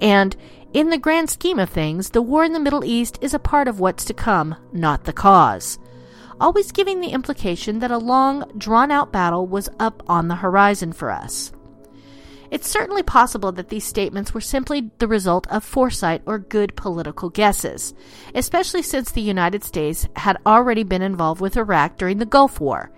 and 0.00 0.36
in 0.72 0.90
the 0.90 0.98
grand 0.98 1.30
scheme 1.30 1.58
of 1.58 1.68
things, 1.68 2.10
the 2.10 2.22
war 2.22 2.44
in 2.44 2.52
the 2.52 2.60
Middle 2.60 2.84
East 2.84 3.18
is 3.20 3.34
a 3.34 3.38
part 3.38 3.66
of 3.66 3.80
what's 3.80 4.04
to 4.04 4.14
come, 4.14 4.54
not 4.72 5.04
the 5.04 5.12
cause. 5.12 5.78
Always 6.40 6.72
giving 6.72 7.00
the 7.00 7.08
implication 7.08 7.80
that 7.80 7.90
a 7.90 7.98
long, 7.98 8.50
drawn 8.56 8.90
out 8.90 9.12
battle 9.12 9.46
was 9.46 9.68
up 9.78 10.02
on 10.08 10.28
the 10.28 10.36
horizon 10.36 10.92
for 10.92 11.10
us. 11.10 11.52
It's 12.50 12.68
certainly 12.68 13.02
possible 13.02 13.52
that 13.52 13.68
these 13.68 13.84
statements 13.84 14.32
were 14.32 14.40
simply 14.40 14.90
the 14.98 15.06
result 15.06 15.46
of 15.48 15.64
foresight 15.64 16.22
or 16.26 16.38
good 16.38 16.74
political 16.76 17.30
guesses, 17.30 17.94
especially 18.34 18.82
since 18.82 19.10
the 19.10 19.20
United 19.20 19.62
States 19.62 20.08
had 20.16 20.36
already 20.46 20.82
been 20.82 21.02
involved 21.02 21.40
with 21.40 21.56
Iraq 21.56 21.96
during 21.96 22.18
the 22.18 22.26
Gulf 22.26 22.60
War. 22.60 22.90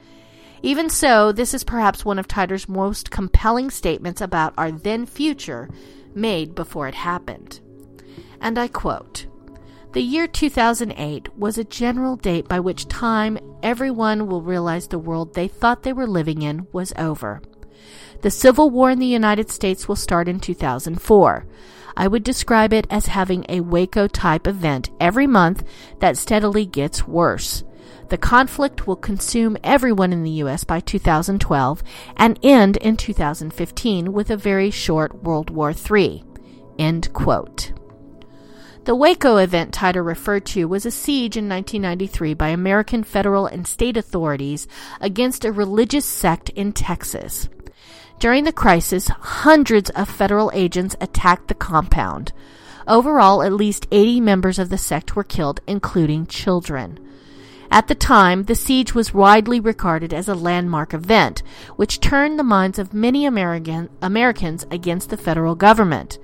Even 0.63 0.89
so, 0.89 1.33
this 1.33 1.53
is 1.53 1.65
perhaps 1.65 2.05
one 2.05 2.19
of 2.19 2.29
Titor's 2.29 2.69
most 2.69 3.11
compelling 3.11 3.69
statements 3.71 4.21
about 4.21 4.55
our 4.57 4.71
then 4.71 5.05
future 5.05 5.69
made 6.15 6.55
before 6.55 6.87
it 6.87 6.95
happened. 6.95 7.61
And 8.43 8.59
I 8.59 8.69
quote 8.69 9.27
The 9.93 10.03
year 10.03 10.27
2008 10.27 11.39
was 11.39 11.57
a 11.57 11.65
general 11.65 12.17
date 12.17 12.49
by 12.49 12.61
which 12.61 12.89
time 12.89 13.39
everyone 13.63 14.27
will 14.27 14.43
realize 14.43 14.89
the 14.89 14.99
world 14.99 15.33
they 15.33 15.49
thought 15.49 15.85
they 15.85 15.93
were 15.93 16.09
living 16.09 16.43
in 16.43 16.67
was 16.73 16.93
over. 16.99 17.41
The 18.23 18.31
Civil 18.31 18.69
War 18.71 18.91
in 18.91 18.99
the 18.99 19.07
United 19.07 19.51
States 19.51 19.89
will 19.89 19.97
start 19.97 20.29
in 20.29 20.41
2004. 20.41 21.47
I 21.97 22.09
would 22.09 22.25
describe 22.25 22.73
it 22.73 22.87
as 22.91 23.07
having 23.07 23.47
a 23.49 23.61
Waco 23.61 24.09
type 24.09 24.47
event 24.47 24.91
every 25.01 25.27
month 25.27 25.65
that 26.01 26.17
steadily 26.17 26.67
gets 26.67 27.07
worse. 27.07 27.65
The 28.09 28.19
conflict 28.19 28.87
will 28.87 28.97
consume 28.97 29.57
everyone 29.63 30.13
in 30.13 30.23
the 30.23 30.43
U.S. 30.43 30.65
by 30.65 30.81
2012 30.81 31.83
and 32.17 32.39
end 32.43 32.77
in 32.79 32.97
2015 32.97 34.13
with 34.13 34.31
a 34.31 34.37
very 34.37 34.71
short 34.71 35.23
World 35.23 35.51
War 35.51 35.73
III. 35.73 36.25
End 36.79 37.13
quote. 37.13 37.73
The 38.85 38.97
Waco 38.97 39.37
event 39.37 39.73
Titor 39.73 40.05
referred 40.05 40.45
to 40.47 40.65
was 40.65 40.85
a 40.85 40.91
siege 40.91 41.37
in 41.37 41.49
1993 41.49 42.35
by 42.35 42.49
American 42.49 43.05
federal 43.05 43.47
and 43.47 43.65
state 43.65 43.97
authorities 43.97 44.67
against 45.01 45.45
a 45.45 45.53
religious 45.53 46.05
sect 46.05 46.49
in 46.49 46.73
Texas. 46.73 47.49
During 48.19 48.43
the 48.43 48.53
crisis, 48.53 49.07
hundreds 49.07 49.91
of 49.91 50.09
federal 50.09 50.51
agents 50.53 50.97
attacked 51.01 51.47
the 51.47 51.55
compound. 51.55 52.33
Overall, 52.89 53.45
at 53.45 53.53
least 53.53 53.87
80 53.93 54.21
members 54.21 54.59
of 54.59 54.69
the 54.69 54.79
sect 54.79 55.15
were 55.15 55.23
killed, 55.23 55.61
including 55.69 56.27
children. 56.27 56.99
At 57.71 57.87
the 57.87 57.95
time, 57.95 58.45
the 58.45 58.57
siege 58.57 58.97
was 58.97 59.15
widely 59.15 59.61
regarded 59.61 60.13
as 60.13 60.29
a 60.29 60.35
landmark 60.35 60.93
event, 60.93 61.45
which 61.77 62.01
turned 62.01 62.37
the 62.37 62.45
minds 62.45 62.81
of 62.81 62.93
many 62.93 63.27
American, 63.27 63.91
Americans 64.03 64.67
against 64.73 65.09
the 65.11 65.17
federal 65.17 65.55
government. 65.55 66.19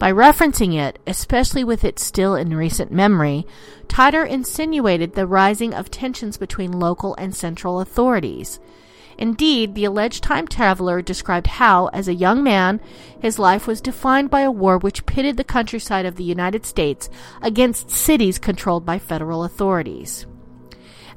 By 0.00 0.10
referencing 0.10 0.74
it, 0.74 0.98
especially 1.06 1.62
with 1.62 1.84
it 1.84 1.98
still 1.98 2.34
in 2.34 2.56
recent 2.56 2.90
memory, 2.90 3.46
Titor 3.86 4.26
insinuated 4.26 5.12
the 5.12 5.26
rising 5.26 5.74
of 5.74 5.90
tensions 5.90 6.38
between 6.38 6.72
local 6.72 7.14
and 7.16 7.34
central 7.34 7.80
authorities. 7.80 8.60
Indeed, 9.18 9.74
the 9.74 9.84
alleged 9.84 10.24
time 10.24 10.48
traveler 10.48 11.02
described 11.02 11.48
how, 11.48 11.88
as 11.88 12.08
a 12.08 12.14
young 12.14 12.42
man, 12.42 12.80
his 13.20 13.38
life 13.38 13.66
was 13.66 13.82
defined 13.82 14.30
by 14.30 14.40
a 14.40 14.50
war 14.50 14.78
which 14.78 15.04
pitted 15.04 15.36
the 15.36 15.44
countryside 15.44 16.06
of 16.06 16.16
the 16.16 16.24
United 16.24 16.64
States 16.64 17.10
against 17.42 17.90
cities 17.90 18.38
controlled 18.38 18.86
by 18.86 18.98
federal 18.98 19.44
authorities 19.44 20.26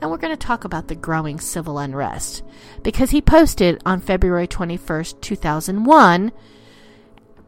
and 0.02 0.12
we're 0.12 0.18
going 0.18 0.36
to 0.36 0.46
talk 0.46 0.66
about 0.66 0.90
the 0.90 0.96
growing 0.96 1.40
civil 1.40 1.80
unrest 1.80 2.44
because 2.84 3.12
he 3.12 3.22
posted 3.22 3.82
on 3.86 4.02
February 4.02 4.46
21st, 4.46 5.22
2001, 5.22 6.34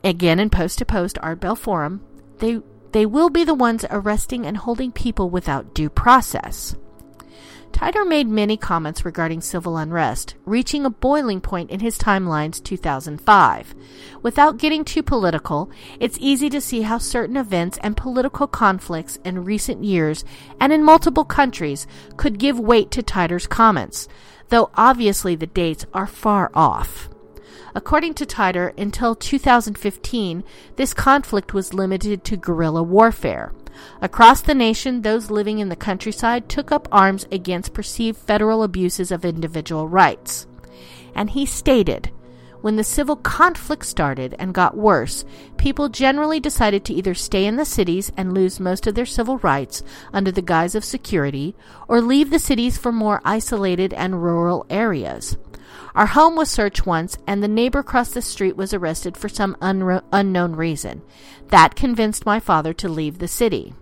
again 0.05 0.39
in 0.39 0.49
Post 0.49 0.77
to 0.77 0.85
Post 0.85 1.17
Art 1.21 1.39
Bell 1.39 1.55
Forum, 1.55 2.01
they, 2.37 2.61
they 2.91 3.05
will 3.05 3.29
be 3.29 3.43
the 3.43 3.53
ones 3.53 3.85
arresting 3.89 4.45
and 4.45 4.55
holding 4.55 4.91
people 4.91 5.29
without 5.29 5.73
due 5.73 5.89
process. 5.89 6.75
Titor 7.71 8.07
made 8.07 8.29
many 8.29 8.55
comments 8.55 9.03
regarding 9.03 9.41
civil 9.41 9.75
unrest, 9.75 10.35
reaching 10.45 10.85
a 10.85 10.89
boiling 10.89 11.41
point 11.41 11.69
in 11.69 11.81
his 11.81 11.97
timelines 11.97 12.63
2005. 12.63 13.75
Without 14.21 14.57
getting 14.57 14.85
too 14.85 15.03
political, 15.03 15.69
it's 15.99 16.17
easy 16.21 16.49
to 16.51 16.61
see 16.61 16.83
how 16.83 16.97
certain 16.97 17.35
events 17.35 17.77
and 17.83 17.97
political 17.97 18.47
conflicts 18.47 19.17
in 19.25 19.43
recent 19.43 19.83
years 19.83 20.23
and 20.61 20.71
in 20.71 20.85
multiple 20.85 21.25
countries 21.25 21.85
could 22.15 22.39
give 22.39 22.57
weight 22.57 22.91
to 22.91 23.03
Titor's 23.03 23.45
comments, 23.45 24.07
though 24.47 24.69
obviously 24.75 25.35
the 25.35 25.45
dates 25.45 25.85
are 25.93 26.07
far 26.07 26.51
off. 26.53 27.09
According 27.75 28.13
to 28.15 28.25
Titor, 28.25 28.71
until 28.79 29.15
2015, 29.15 30.45
this 30.77 30.93
conflict 30.93 31.53
was 31.53 31.73
limited 31.73 32.23
to 32.23 32.37
guerrilla 32.37 32.81
warfare. 32.81 33.53
Across 34.01 34.43
the 34.43 34.55
nation, 34.55 35.01
those 35.01 35.29
living 35.29 35.59
in 35.59 35.67
the 35.67 35.75
countryside 35.75 36.47
took 36.47 36.71
up 36.71 36.87
arms 36.89 37.27
against 37.33 37.73
perceived 37.73 38.17
federal 38.17 38.63
abuses 38.63 39.11
of 39.11 39.25
individual 39.25 39.89
rights. 39.89 40.47
And 41.13 41.31
he 41.31 41.45
stated, 41.45 42.11
when 42.61 42.77
the 42.77 42.83
civil 42.83 43.15
conflict 43.15 43.85
started 43.85 44.35
and 44.39 44.51
got 44.51 44.75
worse, 44.75 45.23
people 45.55 45.87
generally 45.87 46.39
decided 46.39 46.83
to 46.85 46.93
either 46.95 47.13
stay 47.13 47.45
in 47.45 47.57
the 47.57 47.65
cities 47.65 48.11
and 48.17 48.33
lose 48.33 48.59
most 48.59 48.87
of 48.87 48.95
their 48.95 49.05
civil 49.05 49.37
rights 49.37 49.83
under 50.11 50.31
the 50.31 50.41
guise 50.41 50.73
of 50.73 50.83
security, 50.83 51.55
or 51.87 52.01
leave 52.01 52.31
the 52.31 52.39
cities 52.39 52.75
for 52.75 52.91
more 52.91 53.21
isolated 53.23 53.93
and 53.93 54.23
rural 54.23 54.65
areas. 54.69 55.37
Our 55.95 56.07
home 56.07 56.35
was 56.35 56.51
searched 56.51 56.85
once, 56.85 57.17
and 57.25 57.41
the 57.41 57.47
neighbor 57.47 57.79
across 57.79 58.09
the 58.09 58.21
street 58.21 58.57
was 58.57 58.73
arrested 58.73 59.15
for 59.15 59.29
some 59.29 59.55
unro- 59.61 60.03
unknown 60.11 60.57
reason. 60.57 61.01
That 61.47 61.75
convinced 61.75 62.25
my 62.25 62.41
father 62.41 62.73
to 62.73 62.89
leave 62.89 63.19
the 63.19 63.29
city. 63.29 63.73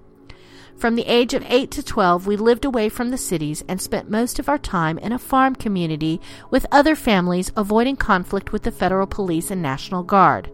From 0.77 0.95
the 0.95 1.07
age 1.07 1.33
of 1.33 1.43
8 1.47 1.71
to 1.71 1.81
12, 1.81 2.27
we 2.27 2.35
lived 2.35 2.65
away 2.65 2.89
from 2.89 3.09
the 3.09 3.17
cities 3.17 3.63
and 3.67 3.81
spent 3.81 4.11
most 4.11 4.37
of 4.37 4.47
our 4.47 4.59
time 4.59 4.99
in 4.99 5.11
a 5.11 5.17
farm 5.17 5.55
community 5.55 6.21
with 6.51 6.67
other 6.71 6.95
families, 6.95 7.51
avoiding 7.55 7.95
conflict 7.95 8.51
with 8.51 8.61
the 8.61 8.71
federal 8.71 9.07
police 9.07 9.49
and 9.49 9.61
National 9.61 10.03
Guard. 10.03 10.51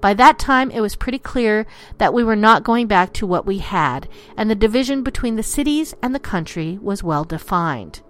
By 0.00 0.14
that 0.14 0.38
time, 0.38 0.70
it 0.70 0.80
was 0.80 0.96
pretty 0.96 1.18
clear 1.18 1.66
that 1.98 2.14
we 2.14 2.24
were 2.24 2.36
not 2.36 2.64
going 2.64 2.88
back 2.88 3.12
to 3.14 3.26
what 3.26 3.46
we 3.46 3.58
had, 3.58 4.08
and 4.36 4.50
the 4.50 4.54
division 4.56 5.02
between 5.04 5.36
the 5.36 5.42
cities 5.44 5.94
and 6.02 6.12
the 6.12 6.20
country 6.20 6.78
was 6.80 7.04
well 7.04 7.24
defined. 7.24 8.00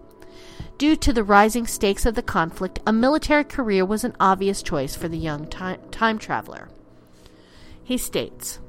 Due 0.78 0.94
to 0.94 1.12
the 1.12 1.24
rising 1.24 1.66
stakes 1.66 2.06
of 2.06 2.14
the 2.14 2.22
conflict, 2.22 2.78
a 2.86 2.92
military 2.92 3.42
career 3.42 3.84
was 3.84 4.04
an 4.04 4.14
obvious 4.20 4.62
choice 4.62 4.94
for 4.94 5.08
the 5.08 5.18
young 5.18 5.44
time, 5.48 5.80
time 5.90 6.18
traveler. 6.18 6.68
He 7.82 7.98
states, 7.98 8.60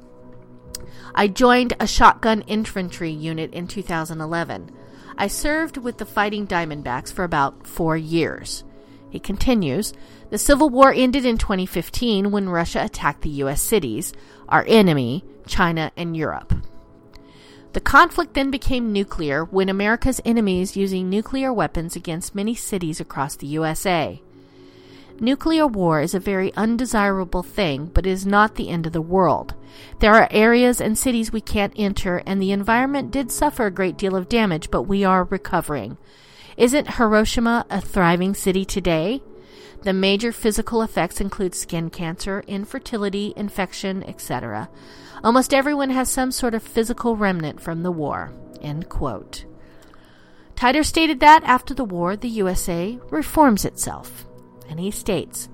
I 1.13 1.27
joined 1.27 1.73
a 1.79 1.85
shotgun 1.85 2.41
infantry 2.47 3.11
unit 3.11 3.53
in 3.53 3.67
2011. 3.67 4.71
I 5.19 5.27
served 5.27 5.77
with 5.77 5.99
the 5.99 6.05
Fighting 6.05 6.47
Diamondbacks 6.47 7.13
for 7.13 7.23
about 7.23 7.67
four 7.67 7.95
years. 7.95 8.63
He 9.11 9.19
continues 9.19 9.93
The 10.31 10.37
Civil 10.39 10.69
War 10.69 10.91
ended 10.91 11.25
in 11.25 11.37
2015 11.37 12.31
when 12.31 12.49
Russia 12.49 12.83
attacked 12.83 13.21
the 13.21 13.29
U.S. 13.41 13.61
cities, 13.61 14.13
our 14.47 14.65
enemy, 14.67 15.23
China, 15.45 15.91
and 15.95 16.17
Europe. 16.17 16.53
The 17.73 17.79
conflict 17.79 18.33
then 18.33 18.49
became 18.49 18.91
nuclear 18.91 19.45
when 19.45 19.69
America's 19.69 20.19
enemies 20.25 20.75
using 20.75 21.09
nuclear 21.09 21.53
weapons 21.53 21.95
against 21.95 22.33
many 22.33 22.55
cities 22.55 22.99
across 22.99 23.35
the 23.35 23.47
USA. 23.47 24.21
Nuclear 25.19 25.67
war 25.67 26.01
is 26.01 26.13
a 26.13 26.19
very 26.19 26.53
undesirable 26.55 27.43
thing, 27.43 27.91
but 27.93 28.07
it 28.07 28.09
is 28.09 28.25
not 28.25 28.55
the 28.55 28.69
end 28.69 28.87
of 28.87 28.93
the 28.93 29.01
world. 29.01 29.53
There 29.99 30.15
are 30.15 30.29
areas 30.31 30.79
and 30.81 30.97
cities 30.97 31.31
we 31.31 31.41
can't 31.41 31.73
enter, 31.75 32.23
and 32.25 32.41
the 32.41 32.53
environment 32.53 33.11
did 33.11 33.29
suffer 33.31 33.65
a 33.65 33.71
great 33.71 33.97
deal 33.97 34.15
of 34.15 34.29
damage, 34.29 34.71
but 34.71 34.83
we 34.83 35.03
are 35.03 35.25
recovering. 35.25 35.97
Isn't 36.57 36.95
Hiroshima 36.95 37.65
a 37.69 37.81
thriving 37.81 38.33
city 38.33 38.65
today? 38.65 39.21
The 39.81 39.93
major 39.93 40.31
physical 40.31 40.81
effects 40.81 41.21
include 41.21 41.55
skin 41.55 41.89
cancer, 41.89 42.43
infertility, 42.47 43.33
infection, 43.37 44.03
etc. 44.03 44.69
Almost 45.23 45.53
everyone 45.53 45.89
has 45.91 46.09
some 46.09 46.31
sort 46.31 46.53
of 46.53 46.63
physical 46.63 47.15
remnant 47.15 47.61
from 47.61 47.83
the 47.83 47.91
war. 47.91 48.33
End 48.61 48.89
quote. 48.89 49.45
Stated 50.81 51.21
that 51.21 51.43
after 51.45 51.73
the 51.73 51.85
war, 51.85 52.17
the 52.17 52.27
USA 52.27 52.99
reforms 53.09 53.63
itself. 53.63 54.25
And 54.69 54.79
he 54.79 54.91
states, 54.91 55.47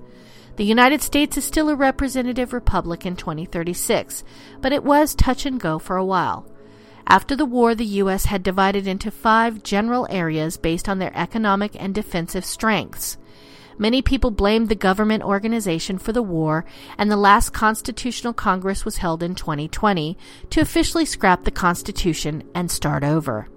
the 0.56 0.64
United 0.64 1.02
States 1.02 1.36
is 1.36 1.44
still 1.44 1.68
a 1.68 1.76
representative 1.76 2.52
republic 2.52 3.04
in 3.06 3.14
2036, 3.14 4.24
but 4.60 4.72
it 4.72 4.82
was 4.82 5.14
touch 5.14 5.46
and 5.46 5.60
go 5.60 5.78
for 5.78 5.96
a 5.96 6.04
while. 6.04 6.50
After 7.06 7.36
the 7.36 7.44
war, 7.44 7.74
the 7.74 7.84
U.S. 8.02 8.24
had 8.24 8.42
divided 8.42 8.88
into 8.88 9.10
five 9.10 9.62
general 9.62 10.08
areas 10.10 10.56
based 10.56 10.88
on 10.88 10.98
their 10.98 11.16
economic 11.16 11.80
and 11.80 11.94
defensive 11.94 12.44
strengths. 12.44 13.18
Many 13.78 14.00
people 14.00 14.30
blamed 14.30 14.68
the 14.68 14.74
government 14.74 15.22
organization 15.22 15.98
for 15.98 16.12
the 16.12 16.22
war, 16.22 16.64
and 16.96 17.10
the 17.10 17.16
last 17.16 17.50
Constitutional 17.50 18.32
Congress 18.32 18.84
was 18.84 18.96
held 18.96 19.22
in 19.22 19.34
2020 19.34 20.16
to 20.50 20.60
officially 20.60 21.04
scrap 21.04 21.44
the 21.44 21.50
Constitution 21.50 22.42
and 22.54 22.70
start 22.70 23.04
over. 23.04 23.48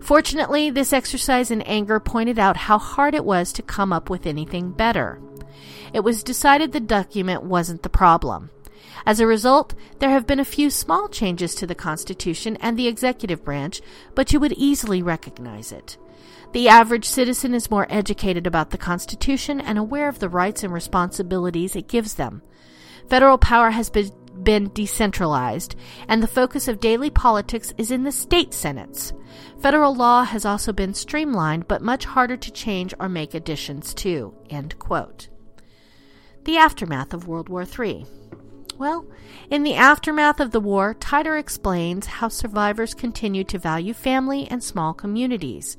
Fortunately, 0.00 0.70
this 0.70 0.92
exercise 0.92 1.50
in 1.50 1.62
anger 1.62 1.98
pointed 1.98 2.38
out 2.38 2.56
how 2.56 2.78
hard 2.78 3.14
it 3.14 3.24
was 3.24 3.52
to 3.54 3.62
come 3.62 3.92
up 3.92 4.10
with 4.10 4.26
anything 4.26 4.70
better. 4.70 5.20
It 5.92 6.00
was 6.00 6.22
decided 6.22 6.72
the 6.72 6.80
document 6.80 7.42
wasn't 7.42 7.82
the 7.82 7.88
problem. 7.88 8.50
As 9.06 9.20
a 9.20 9.26
result, 9.26 9.74
there 10.00 10.10
have 10.10 10.26
been 10.26 10.40
a 10.40 10.44
few 10.44 10.70
small 10.70 11.08
changes 11.08 11.54
to 11.54 11.66
the 11.66 11.74
Constitution 11.74 12.56
and 12.60 12.78
the 12.78 12.86
executive 12.86 13.44
branch, 13.44 13.80
but 14.14 14.32
you 14.32 14.40
would 14.40 14.52
easily 14.52 15.02
recognize 15.02 15.72
it. 15.72 15.96
The 16.52 16.68
average 16.68 17.04
citizen 17.04 17.52
is 17.52 17.70
more 17.70 17.86
educated 17.90 18.46
about 18.46 18.70
the 18.70 18.78
Constitution 18.78 19.60
and 19.60 19.78
aware 19.78 20.08
of 20.08 20.18
the 20.18 20.30
rights 20.30 20.62
and 20.62 20.72
responsibilities 20.72 21.76
it 21.76 21.88
gives 21.88 22.14
them. 22.14 22.42
Federal 23.08 23.36
power 23.36 23.70
has 23.70 23.90
been, 23.90 24.10
been 24.42 24.70
decentralized, 24.72 25.76
and 26.08 26.22
the 26.22 26.26
focus 26.26 26.66
of 26.66 26.80
daily 26.80 27.10
politics 27.10 27.74
is 27.76 27.90
in 27.90 28.04
the 28.04 28.12
state 28.12 28.54
senates. 28.54 29.12
Federal 29.60 29.94
law 29.94 30.24
has 30.24 30.46
also 30.46 30.72
been 30.72 30.94
streamlined, 30.94 31.68
but 31.68 31.82
much 31.82 32.06
harder 32.06 32.36
to 32.36 32.50
change 32.50 32.94
or 32.98 33.08
make 33.08 33.34
additions 33.34 33.92
to. 33.94 34.34
The 36.44 36.56
aftermath 36.56 37.12
of 37.12 37.28
World 37.28 37.50
War 37.50 37.64
III. 37.64 38.06
Well, 38.78 39.06
in 39.50 39.64
the 39.64 39.74
aftermath 39.74 40.40
of 40.40 40.52
the 40.52 40.60
war, 40.60 40.94
Titor 40.94 41.38
explains 41.38 42.06
how 42.06 42.28
survivors 42.28 42.94
continue 42.94 43.44
to 43.44 43.58
value 43.58 43.92
family 43.92 44.46
and 44.50 44.62
small 44.62 44.94
communities. 44.94 45.76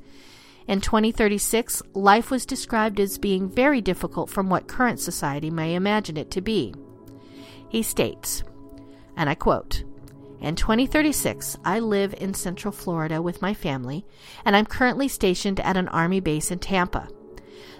In 0.66 0.80
2036, 0.80 1.82
life 1.94 2.30
was 2.30 2.46
described 2.46 3.00
as 3.00 3.18
being 3.18 3.48
very 3.48 3.80
difficult 3.80 4.30
from 4.30 4.48
what 4.48 4.68
current 4.68 5.00
society 5.00 5.50
may 5.50 5.74
imagine 5.74 6.16
it 6.16 6.30
to 6.32 6.40
be. 6.40 6.74
He 7.68 7.82
states, 7.82 8.42
and 9.16 9.28
I 9.28 9.34
quote, 9.34 9.84
in 10.40 10.56
2036, 10.56 11.58
I 11.64 11.80
live 11.80 12.14
in 12.18 12.32
Central 12.32 12.72
Florida 12.72 13.20
with 13.20 13.42
my 13.42 13.52
family, 13.52 14.06
and 14.44 14.56
I'm 14.56 14.64
currently 14.64 15.06
stationed 15.06 15.60
at 15.60 15.76
an 15.76 15.88
Army 15.88 16.20
base 16.20 16.50
in 16.50 16.58
Tampa. 16.58 17.08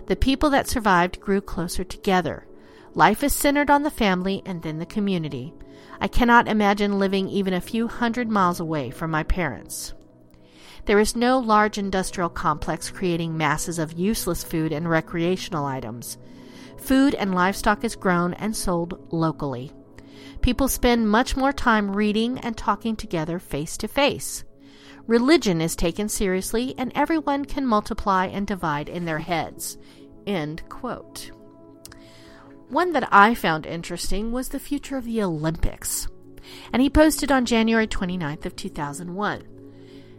The 0.06 0.16
people 0.16 0.50
that 0.50 0.68
survived 0.68 1.20
grew 1.20 1.40
closer 1.40 1.84
together. 1.84 2.46
Life 2.94 3.22
is 3.22 3.32
centered 3.32 3.70
on 3.70 3.82
the 3.82 3.90
family 3.90 4.42
and 4.44 4.62
then 4.62 4.78
the 4.78 4.86
community. 4.86 5.54
I 6.00 6.08
cannot 6.08 6.48
imagine 6.48 6.98
living 6.98 7.28
even 7.28 7.54
a 7.54 7.60
few 7.60 7.88
hundred 7.88 8.28
miles 8.28 8.60
away 8.60 8.90
from 8.90 9.10
my 9.10 9.22
parents. 9.22 9.94
There 10.86 10.98
is 10.98 11.16
no 11.16 11.38
large 11.38 11.78
industrial 11.78 12.30
complex 12.30 12.90
creating 12.90 13.36
masses 13.36 13.78
of 13.78 13.92
useless 13.92 14.42
food 14.42 14.72
and 14.72 14.88
recreational 14.88 15.66
items. 15.66 16.18
Food 16.78 17.14
and 17.14 17.34
livestock 17.34 17.84
is 17.84 17.96
grown 17.96 18.34
and 18.34 18.56
sold 18.56 18.98
locally. 19.12 19.72
People 20.40 20.68
spend 20.68 21.10
much 21.10 21.36
more 21.36 21.52
time 21.52 21.94
reading 21.94 22.38
and 22.38 22.56
talking 22.56 22.96
together 22.96 23.38
face 23.38 23.76
to 23.78 23.88
face. 23.88 24.44
Religion 25.06 25.60
is 25.60 25.76
taken 25.76 26.08
seriously, 26.08 26.74
and 26.78 26.92
everyone 26.94 27.44
can 27.44 27.66
multiply 27.66 28.26
and 28.26 28.46
divide 28.46 28.88
in 28.88 29.04
their 29.04 29.18
heads. 29.18 29.76
End 30.26 30.62
quote. 30.68 31.30
One 32.68 32.92
that 32.92 33.08
I 33.10 33.34
found 33.34 33.66
interesting 33.66 34.30
was 34.30 34.48
the 34.48 34.60
future 34.60 34.96
of 34.96 35.04
the 35.04 35.22
Olympics. 35.22 36.06
And 36.72 36.80
he 36.80 36.88
posted 36.88 37.32
on 37.32 37.44
January 37.44 37.86
29th 37.86 38.46
of 38.46 38.56
2001. 38.56 39.59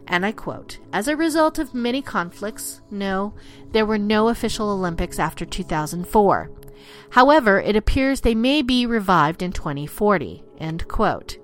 And 0.06 0.26
I 0.26 0.32
quote, 0.32 0.78
As 0.92 1.08
a 1.08 1.16
result 1.16 1.58
of 1.58 1.74
many 1.74 2.02
conflicts, 2.02 2.80
no, 2.90 3.34
there 3.70 3.86
were 3.86 3.98
no 3.98 4.28
official 4.28 4.70
Olympics 4.70 5.18
after 5.18 5.44
2004. 5.44 6.50
However, 7.10 7.60
it 7.60 7.76
appears 7.76 8.20
they 8.20 8.34
may 8.34 8.62
be 8.62 8.86
revived 8.86 9.42
in 9.42 9.52
2040. 9.52 10.42
End 10.58 10.88
quote. 10.88 11.38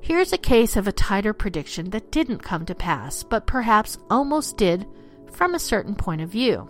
Here's 0.00 0.32
a 0.32 0.38
case 0.38 0.76
of 0.76 0.86
a 0.86 0.92
Titor 0.92 1.36
prediction 1.36 1.90
that 1.90 2.10
didn't 2.10 2.40
come 2.40 2.66
to 2.66 2.74
pass, 2.74 3.22
but 3.22 3.46
perhaps 3.46 3.96
almost 4.10 4.56
did 4.56 4.86
from 5.32 5.54
a 5.54 5.58
certain 5.58 5.94
point 5.94 6.20
of 6.20 6.28
view. 6.28 6.68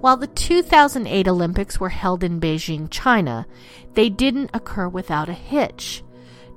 While 0.00 0.16
the 0.16 0.26
2008 0.26 1.28
Olympics 1.28 1.78
were 1.78 1.90
held 1.90 2.24
in 2.24 2.40
Beijing, 2.40 2.88
China, 2.90 3.46
they 3.94 4.08
didn't 4.08 4.50
occur 4.54 4.88
without 4.88 5.28
a 5.28 5.34
hitch. 5.34 6.02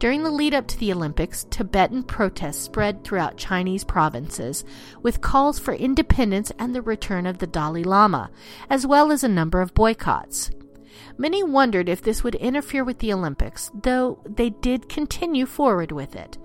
During 0.04 0.24
the 0.24 0.32
lead 0.32 0.54
up 0.54 0.68
to 0.68 0.78
the 0.78 0.92
Olympics, 0.92 1.46
Tibetan 1.50 2.04
protests 2.04 2.58
spread 2.58 3.06
throughout 3.06 3.38
Chinese 3.38 3.86
provinces 3.86 4.66
with 5.02 5.22
calls 5.22 5.60
for 5.60 5.74
independence 5.74 6.52
and 6.60 6.76
the 6.76 6.82
return 6.82 7.26
of 7.26 7.38
the 7.38 7.48
Dalai 7.48 7.86
Lama, 7.86 8.30
as 8.70 8.86
well 8.86 9.14
as 9.14 9.24
a 9.24 9.30
number 9.30 9.62
of 9.62 9.74
boycotts. 9.74 10.52
Many 11.18 11.42
wondered 11.42 11.88
if 11.88 12.02
this 12.02 12.22
would 12.22 12.36
interfere 12.36 12.84
with 12.84 13.00
the 13.00 13.14
Olympics, 13.14 13.72
though 13.74 14.20
they 14.26 14.50
did 14.50 14.90
continue 14.90 15.46
forward 15.46 15.94
with 15.94 16.18
it. 16.18 16.38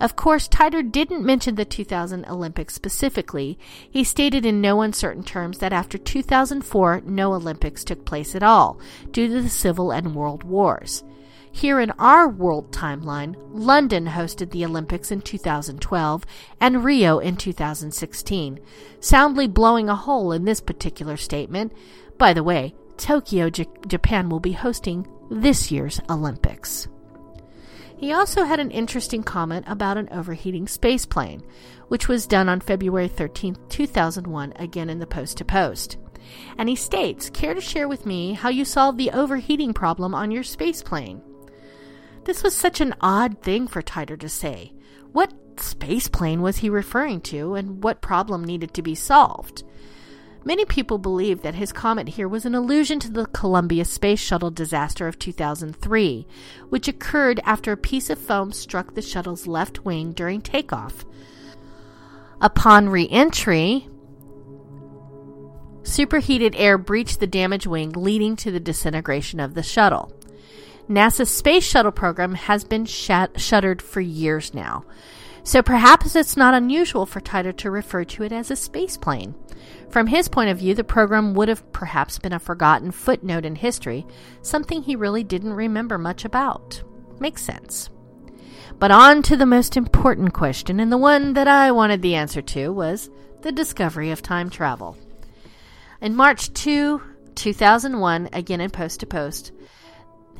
Of 0.00 0.16
course, 0.16 0.48
Titor 0.48 0.90
didn't 0.90 1.22
mention 1.22 1.56
the 1.56 1.66
2000 1.66 2.24
Olympics 2.24 2.72
specifically. 2.72 3.58
He 3.90 4.04
stated 4.04 4.46
in 4.46 4.62
no 4.62 4.80
uncertain 4.80 5.22
terms 5.22 5.58
that 5.58 5.74
after 5.74 5.98
2004, 5.98 7.02
no 7.04 7.34
Olympics 7.34 7.84
took 7.84 8.06
place 8.06 8.34
at 8.34 8.42
all, 8.42 8.80
due 9.10 9.28
to 9.28 9.42
the 9.42 9.50
civil 9.50 9.90
and 9.90 10.14
world 10.14 10.44
wars. 10.44 11.04
Here 11.56 11.80
in 11.80 11.90
our 11.92 12.28
world 12.28 12.70
timeline, 12.70 13.34
London 13.50 14.04
hosted 14.04 14.50
the 14.50 14.66
Olympics 14.66 15.10
in 15.10 15.22
2012 15.22 16.26
and 16.60 16.84
Rio 16.84 17.18
in 17.18 17.38
2016, 17.38 18.60
soundly 19.00 19.46
blowing 19.46 19.88
a 19.88 19.96
hole 19.96 20.32
in 20.32 20.44
this 20.44 20.60
particular 20.60 21.16
statement. 21.16 21.72
By 22.18 22.34
the 22.34 22.42
way, 22.42 22.74
Tokyo, 22.98 23.48
J- 23.48 23.68
Japan 23.86 24.28
will 24.28 24.38
be 24.38 24.52
hosting 24.52 25.06
this 25.30 25.72
year's 25.72 25.98
Olympics. 26.10 26.88
He 27.96 28.12
also 28.12 28.44
had 28.44 28.60
an 28.60 28.70
interesting 28.70 29.22
comment 29.22 29.64
about 29.66 29.96
an 29.96 30.10
overheating 30.12 30.66
spaceplane, 30.66 31.42
which 31.88 32.06
was 32.06 32.26
done 32.26 32.50
on 32.50 32.60
February 32.60 33.08
13, 33.08 33.56
2001, 33.70 34.52
again 34.56 34.90
in 34.90 34.98
the 34.98 35.06
Post 35.06 35.38
to 35.38 35.44
Post. 35.46 35.96
And 36.58 36.68
he 36.68 36.76
states, 36.76 37.30
Care 37.30 37.54
to 37.54 37.62
share 37.62 37.88
with 37.88 38.04
me 38.04 38.34
how 38.34 38.50
you 38.50 38.66
solved 38.66 38.98
the 38.98 39.12
overheating 39.12 39.72
problem 39.72 40.14
on 40.14 40.30
your 40.30 40.42
spaceplane? 40.42 41.22
This 42.26 42.42
was 42.42 42.56
such 42.56 42.80
an 42.80 42.92
odd 43.00 43.40
thing 43.40 43.68
for 43.68 43.80
Titor 43.80 44.18
to 44.18 44.28
say. 44.28 44.72
What 45.12 45.32
space 45.60 46.08
plane 46.08 46.42
was 46.42 46.56
he 46.56 46.68
referring 46.68 47.20
to, 47.22 47.54
and 47.54 47.84
what 47.84 48.00
problem 48.00 48.42
needed 48.42 48.74
to 48.74 48.82
be 48.82 48.96
solved? 48.96 49.62
Many 50.44 50.64
people 50.64 50.98
believe 50.98 51.42
that 51.42 51.54
his 51.54 51.72
comment 51.72 52.10
here 52.10 52.26
was 52.26 52.44
an 52.44 52.56
allusion 52.56 52.98
to 53.00 53.12
the 53.12 53.26
Columbia 53.26 53.84
Space 53.84 54.18
Shuttle 54.18 54.50
disaster 54.50 55.06
of 55.06 55.20
2003, 55.20 56.26
which 56.68 56.88
occurred 56.88 57.40
after 57.44 57.70
a 57.70 57.76
piece 57.76 58.10
of 58.10 58.18
foam 58.18 58.50
struck 58.50 58.94
the 58.94 59.02
shuttle's 59.02 59.46
left 59.46 59.84
wing 59.84 60.10
during 60.10 60.40
takeoff. 60.40 61.04
Upon 62.40 62.88
re 62.88 63.08
entry, 63.08 63.88
superheated 65.84 66.56
air 66.56 66.76
breached 66.76 67.20
the 67.20 67.28
damaged 67.28 67.66
wing, 67.66 67.92
leading 67.92 68.34
to 68.34 68.50
the 68.50 68.58
disintegration 68.58 69.38
of 69.38 69.54
the 69.54 69.62
shuttle. 69.62 70.12
NASA's 70.88 71.30
Space 71.30 71.64
Shuttle 71.64 71.92
program 71.92 72.34
has 72.34 72.64
been 72.64 72.84
shuttered 72.84 73.82
for 73.82 74.00
years 74.00 74.54
now, 74.54 74.84
so 75.42 75.62
perhaps 75.62 76.14
it's 76.14 76.36
not 76.36 76.54
unusual 76.54 77.06
for 77.06 77.20
Titor 77.20 77.56
to 77.56 77.70
refer 77.70 78.04
to 78.04 78.22
it 78.22 78.32
as 78.32 78.50
a 78.50 78.56
space 78.56 78.96
plane. 78.96 79.34
From 79.90 80.06
his 80.06 80.28
point 80.28 80.50
of 80.50 80.58
view, 80.58 80.74
the 80.74 80.84
program 80.84 81.34
would 81.34 81.48
have 81.48 81.72
perhaps 81.72 82.18
been 82.18 82.32
a 82.32 82.38
forgotten 82.38 82.92
footnote 82.92 83.44
in 83.44 83.56
history, 83.56 84.06
something 84.42 84.82
he 84.82 84.94
really 84.94 85.24
didn't 85.24 85.54
remember 85.54 85.98
much 85.98 86.24
about. 86.24 86.82
Makes 87.18 87.42
sense. 87.42 87.90
But 88.78 88.90
on 88.90 89.22
to 89.22 89.36
the 89.36 89.46
most 89.46 89.76
important 89.76 90.34
question, 90.34 90.78
and 90.78 90.92
the 90.92 90.98
one 90.98 91.32
that 91.32 91.48
I 91.48 91.72
wanted 91.72 92.02
the 92.02 92.14
answer 92.14 92.42
to 92.42 92.72
was 92.72 93.10
the 93.42 93.52
discovery 93.52 94.10
of 94.10 94.22
time 94.22 94.50
travel. 94.50 94.96
In 96.00 96.14
March 96.14 96.52
2, 96.52 97.00
2001, 97.34 98.28
again 98.32 98.60
in 98.60 98.70
Post 98.70 99.00
to 99.00 99.06
Post, 99.06 99.52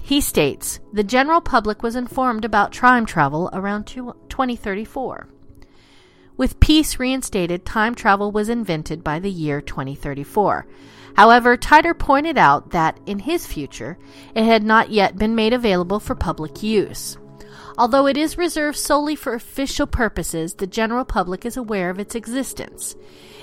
he 0.07 0.21
states 0.21 0.79
the 0.93 1.03
general 1.03 1.41
public 1.41 1.83
was 1.83 1.97
informed 1.97 2.45
about 2.45 2.73
time 2.73 3.05
travel 3.05 3.51
around 3.53 3.89
2034. 3.89 5.29
With 6.37 6.61
peace 6.61 7.01
reinstated, 7.01 7.67
time 7.67 7.93
travel 7.97 8.31
was 8.31 8.49
invented 8.49 9.03
by 9.03 9.19
the 9.19 9.33
year 9.33 9.61
2034. 9.61 10.65
However, 11.17 11.57
Titor 11.57 11.99
pointed 11.99 12.39
out 12.39 12.71
that 12.71 13.01
in 13.05 13.19
his 13.19 13.49
future, 13.49 13.99
it 14.33 14.45
had 14.45 14.63
not 14.63 14.91
yet 14.91 15.19
been 15.19 15.35
made 15.35 15.53
available 15.53 15.99
for 15.99 16.15
public 16.15 16.63
use. 16.63 17.19
Although 17.77 18.07
it 18.07 18.17
is 18.17 18.39
reserved 18.39 18.79
solely 18.79 19.17
for 19.17 19.35
official 19.35 19.89
purposes, 19.89 20.55
the 20.55 20.69
general 20.69 21.05
public 21.05 21.45
is 21.45 21.57
aware 21.57 21.91
of 21.91 21.99
its 21.99 22.15
existence. 22.15 22.95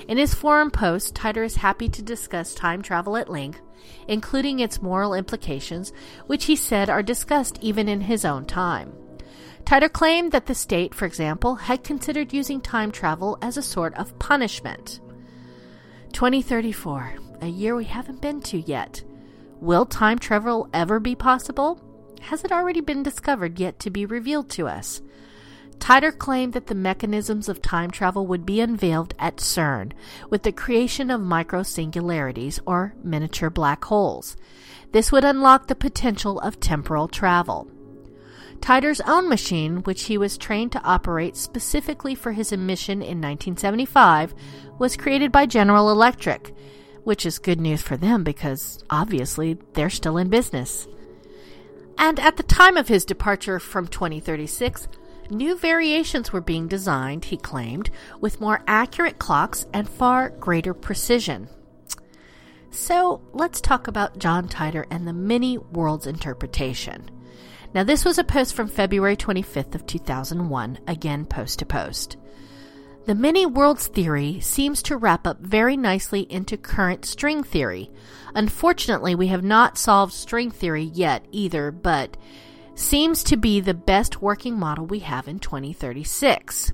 In 0.06 0.18
his 0.18 0.34
forum 0.34 0.70
post, 0.70 1.14
Titor 1.14 1.44
is 1.44 1.56
happy 1.56 1.88
to 1.88 2.02
discuss 2.02 2.54
time 2.54 2.82
travel 2.82 3.16
at 3.16 3.30
length, 3.30 3.60
including 4.06 4.60
its 4.60 4.82
moral 4.82 5.14
implications, 5.14 5.92
which 6.26 6.44
he 6.44 6.56
said 6.56 6.90
are 6.90 7.02
discussed 7.02 7.58
even 7.60 7.88
in 7.88 8.02
his 8.02 8.24
own 8.24 8.44
time. 8.44 8.92
Titor 9.64 9.90
claimed 9.90 10.32
that 10.32 10.46
the 10.46 10.54
state, 10.54 10.94
for 10.94 11.06
example, 11.06 11.54
had 11.54 11.84
considered 11.84 12.34
using 12.34 12.60
time 12.60 12.92
travel 12.92 13.38
as 13.40 13.56
a 13.56 13.62
sort 13.62 13.94
of 13.94 14.18
punishment. 14.18 15.00
2034, 16.12 17.14
a 17.40 17.46
year 17.46 17.74
we 17.74 17.84
haven't 17.84 18.20
been 18.20 18.42
to 18.42 18.58
yet. 18.60 19.02
Will 19.60 19.86
time 19.86 20.18
travel 20.18 20.68
ever 20.74 21.00
be 21.00 21.14
possible? 21.14 21.80
Has 22.20 22.44
it 22.44 22.52
already 22.52 22.80
been 22.82 23.02
discovered 23.02 23.58
yet 23.58 23.78
to 23.80 23.90
be 23.90 24.04
revealed 24.04 24.50
to 24.50 24.68
us? 24.68 25.00
Titor 25.78 26.16
claimed 26.16 26.54
that 26.54 26.66
the 26.66 26.74
mechanisms 26.74 27.48
of 27.48 27.60
time 27.60 27.90
travel 27.90 28.26
would 28.26 28.46
be 28.46 28.60
unveiled 28.60 29.14
at 29.18 29.36
CERN 29.36 29.92
with 30.30 30.42
the 30.42 30.52
creation 30.52 31.10
of 31.10 31.20
microsingularities 31.20 32.58
or 32.66 32.94
miniature 33.02 33.50
black 33.50 33.84
holes. 33.84 34.36
This 34.92 35.12
would 35.12 35.24
unlock 35.24 35.66
the 35.66 35.74
potential 35.74 36.40
of 36.40 36.60
temporal 36.60 37.08
travel. 37.08 37.68
Titor's 38.60 39.02
own 39.02 39.28
machine, 39.28 39.82
which 39.82 40.04
he 40.04 40.16
was 40.16 40.38
trained 40.38 40.72
to 40.72 40.82
operate 40.84 41.36
specifically 41.36 42.14
for 42.14 42.32
his 42.32 42.50
mission 42.52 43.02
in 43.02 43.20
1975, 43.20 44.34
was 44.78 44.96
created 44.96 45.30
by 45.30 45.44
General 45.44 45.90
Electric, 45.90 46.54
which 47.02 47.26
is 47.26 47.38
good 47.38 47.60
news 47.60 47.82
for 47.82 47.98
them 47.98 48.24
because 48.24 48.82
obviously 48.88 49.58
they're 49.74 49.90
still 49.90 50.16
in 50.16 50.30
business. 50.30 50.88
And 51.98 52.18
at 52.18 52.36
the 52.36 52.42
time 52.42 52.76
of 52.76 52.88
his 52.88 53.04
departure 53.04 53.60
from 53.60 53.86
2036, 53.86 54.88
new 55.30 55.56
variations 55.56 56.32
were 56.32 56.40
being 56.40 56.68
designed, 56.68 57.26
he 57.26 57.36
claimed, 57.36 57.90
with 58.20 58.40
more 58.40 58.62
accurate 58.66 59.18
clocks 59.18 59.66
and 59.72 59.88
far 59.88 60.30
greater 60.30 60.74
precision. 60.74 61.48
So 62.70 63.22
let's 63.32 63.60
talk 63.60 63.86
about 63.86 64.18
John 64.18 64.48
Titor 64.48 64.84
and 64.90 65.06
the 65.06 65.12
many 65.12 65.58
worlds 65.58 66.06
interpretation. 66.06 67.08
Now, 67.72 67.84
this 67.84 68.04
was 68.04 68.18
a 68.18 68.24
post 68.24 68.54
from 68.54 68.68
February 68.68 69.16
25th 69.16 69.74
of 69.74 69.86
2001, 69.86 70.78
again 70.86 71.24
post 71.24 71.58
to 71.60 71.66
post. 71.66 72.16
The 73.06 73.14
many 73.14 73.44
worlds 73.44 73.86
theory 73.86 74.40
seems 74.40 74.82
to 74.84 74.96
wrap 74.96 75.26
up 75.26 75.40
very 75.40 75.76
nicely 75.76 76.20
into 76.20 76.56
current 76.56 77.04
string 77.04 77.42
theory. 77.42 77.90
Unfortunately, 78.34 79.14
we 79.14 79.26
have 79.26 79.44
not 79.44 79.76
solved 79.76 80.14
string 80.14 80.50
theory 80.50 80.84
yet 80.84 81.26
either, 81.30 81.70
but 81.70 82.16
seems 82.74 83.22
to 83.24 83.36
be 83.36 83.60
the 83.60 83.74
best 83.74 84.20
working 84.22 84.58
model 84.58 84.86
we 84.86 85.00
have 85.00 85.28
in 85.28 85.38
2036. 85.38 86.72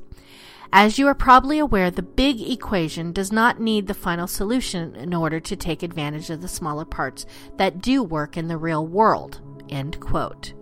As 0.73 0.99
you 0.99 1.09
are 1.09 1.15
probably 1.15 1.59
aware, 1.59 1.91
the 1.91 2.03
big 2.03 2.41
equation 2.41 3.13
does 3.13 3.33
not 3.33 3.61
need 3.61 3.89
the 3.89 3.95
final 3.95 4.29
solution 4.29 4.95
in 4.95 5.13
order 5.13 5.41
to 5.41 5.57
take 5.57 5.83
advantage 5.83 6.31
of 6.31 6.43
the 6.43 6.49
smaller 6.49 6.85
parts 6.85 7.27
that 7.57 7.83
do 7.83 8.05
work 8.05 8.37
in 8.37 8.47
the 8.47 8.57
real 8.57 8.87
world. 8.87 9.41
End 9.69 9.99
quote. 9.99 10.53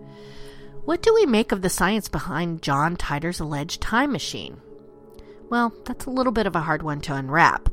What 0.85 1.03
do 1.03 1.13
we 1.13 1.27
make 1.27 1.51
of 1.51 1.61
the 1.61 1.69
science 1.69 2.09
behind 2.09 2.63
John 2.63 2.95
Titor's 2.95 3.39
alleged 3.39 3.81
time 3.81 4.11
machine? 4.11 4.59
Well, 5.49 5.73
that's 5.85 6.05
a 6.05 6.11
little 6.11 6.31
bit 6.31 6.45
of 6.45 6.55
a 6.55 6.61
hard 6.61 6.83
one 6.83 7.01
to 7.01 7.15
unwrap, 7.15 7.69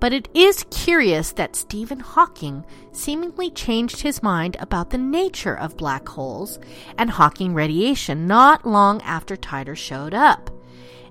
but 0.00 0.12
it 0.12 0.28
is 0.34 0.66
curious 0.70 1.30
that 1.32 1.54
Stephen 1.54 2.00
Hawking 2.00 2.64
seemingly 2.90 3.50
changed 3.50 4.00
his 4.00 4.22
mind 4.22 4.56
about 4.58 4.90
the 4.90 4.98
nature 4.98 5.56
of 5.56 5.76
black 5.76 6.08
holes 6.08 6.58
and 6.98 7.08
Hawking 7.08 7.54
radiation 7.54 8.26
not 8.26 8.66
long 8.66 9.00
after 9.02 9.36
Titor 9.36 9.76
showed 9.76 10.12
up. 10.12 10.50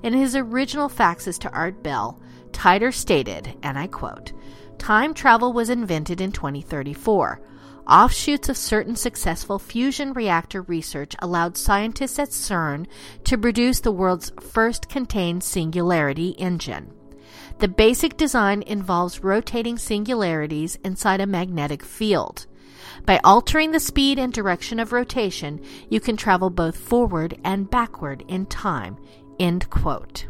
In 0.04 0.14
his 0.14 0.36
original 0.36 0.90
faxes 0.90 1.40
to 1.40 1.52
Art 1.52 1.82
Bell, 1.84 2.20
Titor 2.52 2.94
stated, 2.94 3.58
and 3.64 3.80
I 3.80 3.88
quote, 3.88 4.34
Time 4.78 5.14
travel 5.14 5.54
was 5.54 5.70
invented 5.70 6.20
in 6.20 6.32
2034. 6.34 7.42
Offshoots 7.90 8.50
of 8.50 8.56
certain 8.56 8.96
successful 8.96 9.58
fusion 9.58 10.14
reactor 10.14 10.62
research 10.62 11.16
allowed 11.18 11.58
scientists 11.58 12.20
at 12.20 12.30
CERN 12.30 12.86
to 13.24 13.36
produce 13.36 13.80
the 13.80 13.92
world's 13.92 14.32
first 14.40 14.90
contained 14.90 15.44
singularity 15.44 16.36
engine. 16.38 16.94
The 17.58 17.68
basic 17.68 18.16
design 18.16 18.62
involves 18.62 19.24
rotating 19.24 19.80
singularities 19.80 20.78
inside 20.84 21.20
a 21.20 21.26
magnetic 21.26 21.84
field. 21.84 22.46
By 23.08 23.20
altering 23.24 23.72
the 23.72 23.80
speed 23.80 24.20
and 24.20 24.32
direction 24.32 24.80
of 24.80 24.94
rotation, 24.94 25.60
you 25.90 26.00
can 26.00 26.16
travel 26.16 26.52
both 26.52 26.78
forward 26.78 27.40
and 27.44 27.72
backward 27.72 28.24
in 28.28 28.46
time. 28.46 28.98
End 29.40 29.68
quote. 29.72 30.28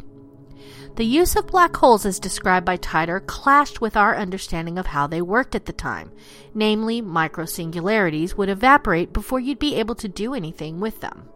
The 0.99 1.05
use 1.05 1.37
of 1.37 1.47
black 1.47 1.77
holes 1.77 2.05
as 2.05 2.19
described 2.19 2.65
by 2.65 2.75
Titor 2.75 3.25
clashed 3.25 3.79
with 3.79 3.95
our 3.95 4.17
understanding 4.17 4.77
of 4.77 4.87
how 4.87 5.07
they 5.07 5.21
worked 5.21 5.55
at 5.55 5.65
the 5.65 5.71
time. 5.71 6.11
Namely, 6.53 7.01
microsingularities 7.01 8.35
would 8.35 8.49
evaporate 8.49 9.13
before 9.13 9.39
you'd 9.39 9.59
be 9.59 9.75
able 9.75 9.95
to 9.95 10.09
do 10.09 10.33
anything 10.33 10.81
with 10.81 10.99
them. 10.99 11.29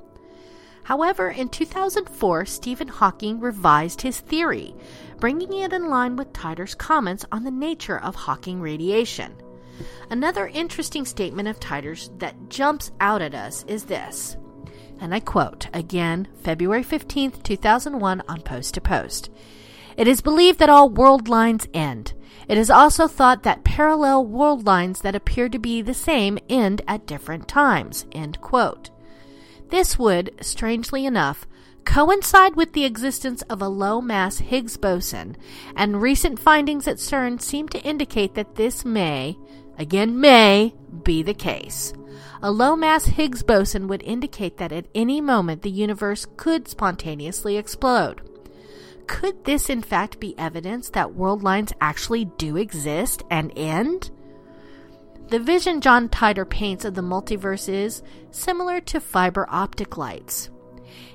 However, 0.83 1.29
in 1.29 1.47
2004, 1.47 2.43
Stephen 2.43 2.89
Hawking 2.89 3.39
revised 3.39 4.01
his 4.01 4.19
theory, 4.19 4.75
bringing 5.21 5.53
it 5.53 5.71
in 5.71 5.89
line 5.89 6.17
with 6.17 6.33
Titor's 6.33 6.75
comments 6.75 7.23
on 7.31 7.45
the 7.45 7.49
nature 7.49 7.97
of 7.97 8.15
Hawking 8.15 8.59
radiation. 8.59 9.33
Another 10.09 10.45
interesting 10.47 11.05
statement 11.05 11.47
of 11.47 11.61
Titor's 11.61 12.11
that 12.17 12.49
jumps 12.49 12.91
out 12.99 13.21
at 13.21 13.33
us 13.33 13.63
is 13.69 13.85
this, 13.85 14.35
and 15.03 15.13
I 15.13 15.19
quote 15.19 15.67
again, 15.73 16.29
February 16.41 16.83
15th, 16.83 17.43
2001, 17.43 18.23
on 18.27 18.41
Post 18.41 18.73
to 18.75 18.81
Post. 18.81 19.29
It 19.97 20.07
is 20.07 20.21
believed 20.21 20.59
that 20.59 20.69
all 20.69 20.89
world 20.89 21.27
lines 21.27 21.67
end. 21.73 22.13
It 22.47 22.57
is 22.57 22.69
also 22.69 23.07
thought 23.07 23.43
that 23.43 23.65
parallel 23.65 24.25
world 24.25 24.65
lines 24.65 25.01
that 25.01 25.13
appear 25.13 25.49
to 25.49 25.59
be 25.59 25.81
the 25.81 25.93
same 25.93 26.39
end 26.49 26.81
at 26.87 27.05
different 27.05 27.49
times. 27.49 28.05
End 28.13 28.39
quote. 28.39 28.91
This 29.69 29.99
would, 29.99 30.33
strangely 30.41 31.05
enough, 31.05 31.45
coincide 31.83 32.55
with 32.55 32.71
the 32.71 32.85
existence 32.85 33.41
of 33.43 33.61
a 33.61 33.67
low 33.67 33.99
mass 33.99 34.37
Higgs 34.37 34.77
boson, 34.77 35.35
and 35.75 36.01
recent 36.01 36.39
findings 36.39 36.87
at 36.87 36.97
CERN 36.97 37.41
seem 37.41 37.67
to 37.69 37.81
indicate 37.81 38.35
that 38.35 38.55
this 38.55 38.85
may, 38.85 39.37
again 39.77 40.19
may, 40.19 40.73
be 41.03 41.23
the 41.23 41.33
case. 41.33 41.93
A 42.45 42.51
low 42.51 42.75
mass 42.75 43.05
Higgs 43.05 43.41
boson 43.41 43.87
would 43.87 44.03
indicate 44.03 44.57
that 44.57 44.73
at 44.73 44.87
any 44.93 45.21
moment 45.21 45.61
the 45.61 45.69
universe 45.69 46.27
could 46.35 46.67
spontaneously 46.67 47.55
explode. 47.55 48.21
Could 49.07 49.45
this 49.45 49.69
in 49.69 49.81
fact 49.81 50.19
be 50.19 50.37
evidence 50.37 50.89
that 50.89 51.15
world 51.15 51.41
lines 51.41 51.71
actually 51.79 52.25
do 52.25 52.57
exist 52.57 53.23
and 53.31 53.53
end? 53.55 54.11
The 55.29 55.39
vision 55.39 55.79
John 55.79 56.09
Titor 56.09 56.47
paints 56.49 56.83
of 56.83 56.95
the 56.95 57.01
multiverse 57.01 57.69
is 57.69 58.03
similar 58.31 58.81
to 58.81 58.99
fiber 58.99 59.47
optic 59.49 59.95
lights. 59.95 60.49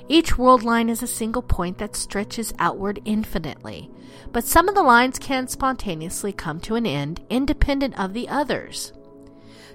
Each 0.08 0.38
world 0.38 0.62
line 0.62 0.88
is 0.88 1.02
a 1.02 1.06
single 1.06 1.42
point 1.42 1.76
that 1.76 1.94
stretches 1.94 2.54
outward 2.58 3.02
infinitely, 3.04 3.90
but 4.32 4.44
some 4.44 4.66
of 4.66 4.74
the 4.74 4.82
lines 4.82 5.18
can 5.18 5.46
spontaneously 5.46 6.32
come 6.32 6.58
to 6.60 6.74
an 6.74 6.86
end 6.86 7.20
independent 7.28 8.00
of 8.00 8.14
the 8.14 8.30
others. 8.30 8.94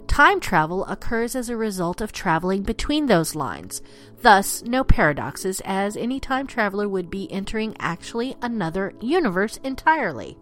Time 0.08 0.40
travel 0.40 0.86
occurs 0.86 1.36
as 1.36 1.50
a 1.50 1.58
result 1.58 2.02
of 2.02 2.12
traveling 2.12 2.62
between 2.62 3.08
those 3.08 3.36
lines, 3.36 3.82
thus, 4.22 4.62
no 4.64 4.84
paradoxes, 4.84 5.62
as 5.66 5.98
any 5.98 6.20
time 6.20 6.46
traveler 6.46 6.88
would 6.88 7.10
be 7.10 7.32
entering 7.32 7.76
actually 7.80 8.36
another 8.42 8.94
universe 9.02 9.58
entirely. 9.64 10.38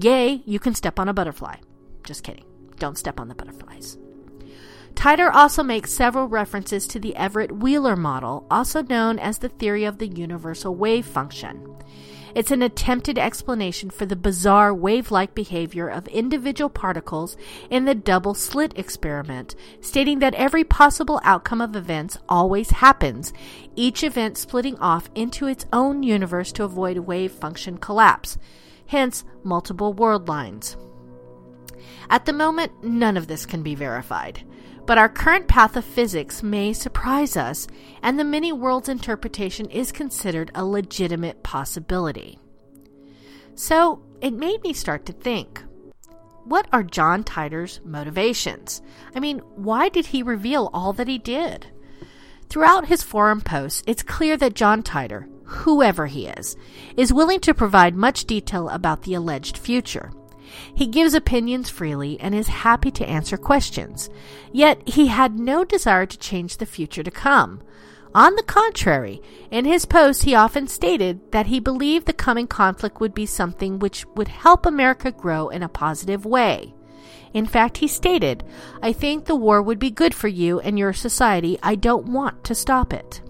Yay, 0.00 0.42
you 0.46 0.58
can 0.58 0.74
step 0.74 0.98
on 0.98 1.08
a 1.08 1.12
butterfly. 1.12 1.56
Just 2.04 2.22
kidding. 2.22 2.44
Don't 2.78 2.96
step 2.96 3.20
on 3.20 3.28
the 3.28 3.34
butterflies. 3.34 3.98
Titor 4.94 5.30
also 5.32 5.62
makes 5.62 5.92
several 5.92 6.28
references 6.28 6.86
to 6.88 6.98
the 6.98 7.14
Everett 7.16 7.52
Wheeler 7.52 7.96
model, 7.96 8.46
also 8.50 8.82
known 8.82 9.18
as 9.18 9.38
the 9.38 9.48
theory 9.48 9.84
of 9.84 9.98
the 9.98 10.08
universal 10.08 10.74
wave 10.74 11.06
function. 11.06 11.76
It's 12.34 12.50
an 12.50 12.62
attempted 12.62 13.18
explanation 13.18 13.90
for 13.90 14.06
the 14.06 14.16
bizarre 14.16 14.72
wave 14.72 15.10
like 15.10 15.34
behavior 15.34 15.88
of 15.88 16.06
individual 16.08 16.70
particles 16.70 17.36
in 17.70 17.84
the 17.84 17.94
double 17.94 18.34
slit 18.34 18.72
experiment, 18.78 19.54
stating 19.80 20.20
that 20.20 20.34
every 20.34 20.62
possible 20.62 21.20
outcome 21.24 21.60
of 21.60 21.74
events 21.74 22.18
always 22.28 22.70
happens, 22.70 23.32
each 23.74 24.04
event 24.04 24.38
splitting 24.38 24.78
off 24.78 25.10
into 25.14 25.46
its 25.46 25.66
own 25.72 26.02
universe 26.02 26.52
to 26.52 26.64
avoid 26.64 26.98
wave 26.98 27.32
function 27.32 27.78
collapse, 27.78 28.38
hence, 28.86 29.24
multiple 29.42 29.92
world 29.92 30.28
lines. 30.28 30.76
At 32.08 32.26
the 32.26 32.32
moment, 32.32 32.84
none 32.84 33.16
of 33.16 33.26
this 33.26 33.46
can 33.46 33.62
be 33.62 33.74
verified. 33.74 34.44
But 34.90 34.98
our 34.98 35.08
current 35.08 35.46
path 35.46 35.76
of 35.76 35.84
physics 35.84 36.42
may 36.42 36.72
surprise 36.72 37.36
us, 37.36 37.68
and 38.02 38.18
the 38.18 38.24
many 38.24 38.50
worlds 38.50 38.88
interpretation 38.88 39.70
is 39.70 39.92
considered 39.92 40.50
a 40.52 40.64
legitimate 40.64 41.44
possibility. 41.44 42.40
So 43.54 44.02
it 44.20 44.32
made 44.32 44.64
me 44.64 44.72
start 44.72 45.06
to 45.06 45.12
think 45.12 45.62
what 46.42 46.66
are 46.72 46.82
John 46.82 47.22
Titor's 47.22 47.80
motivations? 47.84 48.82
I 49.14 49.20
mean, 49.20 49.38
why 49.54 49.90
did 49.90 50.06
he 50.06 50.24
reveal 50.24 50.70
all 50.74 50.92
that 50.94 51.06
he 51.06 51.18
did? 51.18 51.68
Throughout 52.48 52.86
his 52.86 53.04
forum 53.04 53.42
posts, 53.42 53.84
it's 53.86 54.02
clear 54.02 54.36
that 54.38 54.54
John 54.54 54.82
Titor, 54.82 55.28
whoever 55.44 56.08
he 56.08 56.26
is, 56.26 56.56
is 56.96 57.12
willing 57.12 57.38
to 57.42 57.54
provide 57.54 57.94
much 57.94 58.24
detail 58.24 58.68
about 58.68 59.02
the 59.02 59.14
alleged 59.14 59.56
future. 59.56 60.10
He 60.74 60.86
gives 60.86 61.14
opinions 61.14 61.70
freely 61.70 62.18
and 62.20 62.34
is 62.34 62.48
happy 62.48 62.90
to 62.92 63.08
answer 63.08 63.36
questions. 63.36 64.10
Yet 64.52 64.86
he 64.88 65.08
had 65.08 65.38
no 65.38 65.64
desire 65.64 66.06
to 66.06 66.18
change 66.18 66.56
the 66.56 66.66
future 66.66 67.02
to 67.02 67.10
come. 67.10 67.62
On 68.14 68.34
the 68.34 68.42
contrary, 68.42 69.22
in 69.52 69.64
his 69.64 69.84
posts, 69.84 70.24
he 70.24 70.34
often 70.34 70.66
stated 70.66 71.30
that 71.30 71.46
he 71.46 71.60
believed 71.60 72.06
the 72.06 72.12
coming 72.12 72.48
conflict 72.48 73.00
would 73.00 73.14
be 73.14 73.26
something 73.26 73.78
which 73.78 74.04
would 74.16 74.28
help 74.28 74.66
America 74.66 75.12
grow 75.12 75.48
in 75.48 75.62
a 75.62 75.68
positive 75.68 76.26
way. 76.26 76.74
In 77.32 77.46
fact, 77.46 77.78
he 77.78 77.86
stated, 77.86 78.42
I 78.82 78.92
think 78.92 79.24
the 79.24 79.36
war 79.36 79.62
would 79.62 79.78
be 79.78 79.92
good 79.92 80.14
for 80.14 80.26
you 80.26 80.58
and 80.58 80.76
your 80.76 80.92
society. 80.92 81.56
I 81.62 81.76
don't 81.76 82.06
want 82.06 82.42
to 82.44 82.54
stop 82.56 82.92
it. 82.92 83.22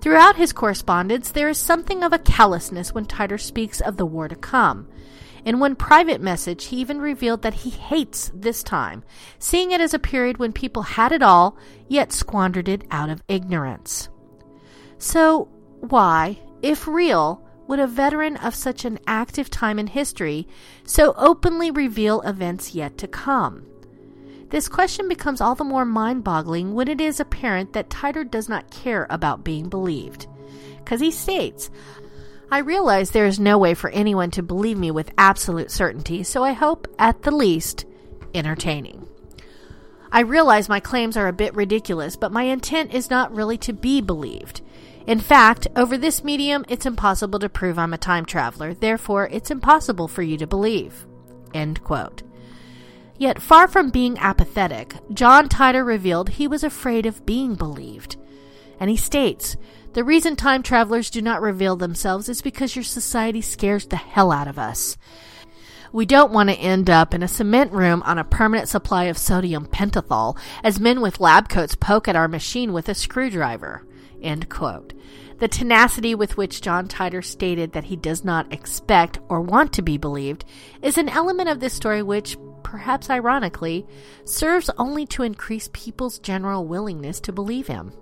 Throughout 0.00 0.36
his 0.36 0.52
correspondence, 0.52 1.32
there 1.32 1.48
is 1.48 1.58
something 1.58 2.04
of 2.04 2.12
a 2.12 2.20
callousness 2.20 2.94
when 2.94 3.06
Titor 3.06 3.40
speaks 3.40 3.80
of 3.80 3.96
the 3.96 4.06
war 4.06 4.28
to 4.28 4.36
come. 4.36 4.86
In 5.48 5.60
one 5.60 5.76
private 5.76 6.20
message, 6.20 6.66
he 6.66 6.76
even 6.76 7.00
revealed 7.00 7.40
that 7.40 7.54
he 7.54 7.70
hates 7.70 8.30
this 8.34 8.62
time, 8.62 9.02
seeing 9.38 9.70
it 9.70 9.80
as 9.80 9.94
a 9.94 9.98
period 9.98 10.36
when 10.36 10.52
people 10.52 10.82
had 10.82 11.10
it 11.10 11.22
all, 11.22 11.56
yet 11.88 12.12
squandered 12.12 12.68
it 12.68 12.84
out 12.90 13.08
of 13.08 13.22
ignorance. 13.28 14.10
So, 14.98 15.48
why, 15.80 16.38
if 16.60 16.86
real, 16.86 17.42
would 17.66 17.78
a 17.78 17.86
veteran 17.86 18.36
of 18.36 18.54
such 18.54 18.84
an 18.84 18.98
active 19.06 19.48
time 19.48 19.78
in 19.78 19.86
history 19.86 20.46
so 20.84 21.14
openly 21.16 21.70
reveal 21.70 22.20
events 22.20 22.74
yet 22.74 22.98
to 22.98 23.08
come? 23.08 23.64
This 24.50 24.68
question 24.68 25.08
becomes 25.08 25.40
all 25.40 25.54
the 25.54 25.64
more 25.64 25.86
mind 25.86 26.24
boggling 26.24 26.74
when 26.74 26.88
it 26.88 27.00
is 27.00 27.20
apparent 27.20 27.72
that 27.72 27.88
Titor 27.88 28.30
does 28.30 28.50
not 28.50 28.70
care 28.70 29.06
about 29.08 29.44
being 29.44 29.70
believed. 29.70 30.26
Because 30.76 31.00
he 31.00 31.10
states, 31.10 31.70
I 32.50 32.58
realize 32.58 33.10
there 33.10 33.26
is 33.26 33.38
no 33.38 33.58
way 33.58 33.74
for 33.74 33.90
anyone 33.90 34.30
to 34.32 34.42
believe 34.42 34.78
me 34.78 34.90
with 34.90 35.12
absolute 35.18 35.70
certainty, 35.70 36.22
so 36.22 36.42
I 36.42 36.52
hope, 36.52 36.88
at 36.98 37.22
the 37.22 37.30
least, 37.30 37.84
entertaining. 38.34 39.06
I 40.10 40.20
realize 40.20 40.68
my 40.68 40.80
claims 40.80 41.16
are 41.18 41.28
a 41.28 41.32
bit 41.32 41.54
ridiculous, 41.54 42.16
but 42.16 42.32
my 42.32 42.44
intent 42.44 42.94
is 42.94 43.10
not 43.10 43.34
really 43.34 43.58
to 43.58 43.74
be 43.74 44.00
believed. 44.00 44.62
In 45.06 45.20
fact, 45.20 45.66
over 45.76 45.98
this 45.98 46.24
medium, 46.24 46.64
it's 46.68 46.86
impossible 46.86 47.38
to 47.40 47.50
prove 47.50 47.78
I'm 47.78 47.92
a 47.92 47.98
time 47.98 48.24
traveler, 48.24 48.72
therefore, 48.72 49.28
it's 49.30 49.50
impossible 49.50 50.08
for 50.08 50.22
you 50.22 50.38
to 50.38 50.46
believe. 50.46 51.06
End 51.52 51.84
quote. 51.84 52.22
Yet, 53.18 53.42
far 53.42 53.68
from 53.68 53.90
being 53.90 54.16
apathetic, 54.18 54.94
John 55.12 55.48
Titor 55.50 55.84
revealed 55.84 56.30
he 56.30 56.48
was 56.48 56.64
afraid 56.64 57.04
of 57.04 57.26
being 57.26 57.56
believed. 57.56 58.16
And 58.80 58.88
he 58.88 58.96
states, 58.96 59.56
the 59.94 60.04
reason 60.04 60.36
time 60.36 60.62
travelers 60.62 61.10
do 61.10 61.22
not 61.22 61.40
reveal 61.40 61.76
themselves 61.76 62.28
is 62.28 62.42
because 62.42 62.76
your 62.76 62.82
society 62.82 63.40
scares 63.40 63.86
the 63.86 63.96
hell 63.96 64.30
out 64.30 64.46
of 64.46 64.58
us. 64.58 64.96
We 65.92 66.04
don't 66.04 66.32
want 66.32 66.50
to 66.50 66.56
end 66.56 66.90
up 66.90 67.14
in 67.14 67.22
a 67.22 67.28
cement 67.28 67.72
room 67.72 68.02
on 68.02 68.18
a 68.18 68.24
permanent 68.24 68.68
supply 68.68 69.04
of 69.04 69.16
sodium 69.16 69.66
pentothal 69.66 70.38
as 70.62 70.78
men 70.78 71.00
with 71.00 71.20
lab 71.20 71.48
coats 71.48 71.74
poke 71.74 72.06
at 72.06 72.16
our 72.16 72.28
machine 72.28 72.74
with 72.74 72.88
a 72.88 72.94
screwdriver. 72.94 73.86
End 74.22 74.50
quote. 74.50 74.92
The 75.38 75.48
tenacity 75.48 76.14
with 76.14 76.36
which 76.36 76.60
John 76.60 76.88
Titor 76.88 77.24
stated 77.24 77.72
that 77.72 77.84
he 77.84 77.96
does 77.96 78.24
not 78.24 78.52
expect 78.52 79.18
or 79.28 79.40
want 79.40 79.72
to 79.74 79.82
be 79.82 79.96
believed 79.96 80.44
is 80.82 80.98
an 80.98 81.08
element 81.08 81.48
of 81.48 81.60
this 81.60 81.72
story 81.72 82.02
which, 82.02 82.36
perhaps 82.62 83.08
ironically, 83.08 83.86
serves 84.24 84.68
only 84.76 85.06
to 85.06 85.22
increase 85.22 85.70
people's 85.72 86.18
general 86.18 86.66
willingness 86.66 87.20
to 87.20 87.32
believe 87.32 87.68
him 87.68 87.92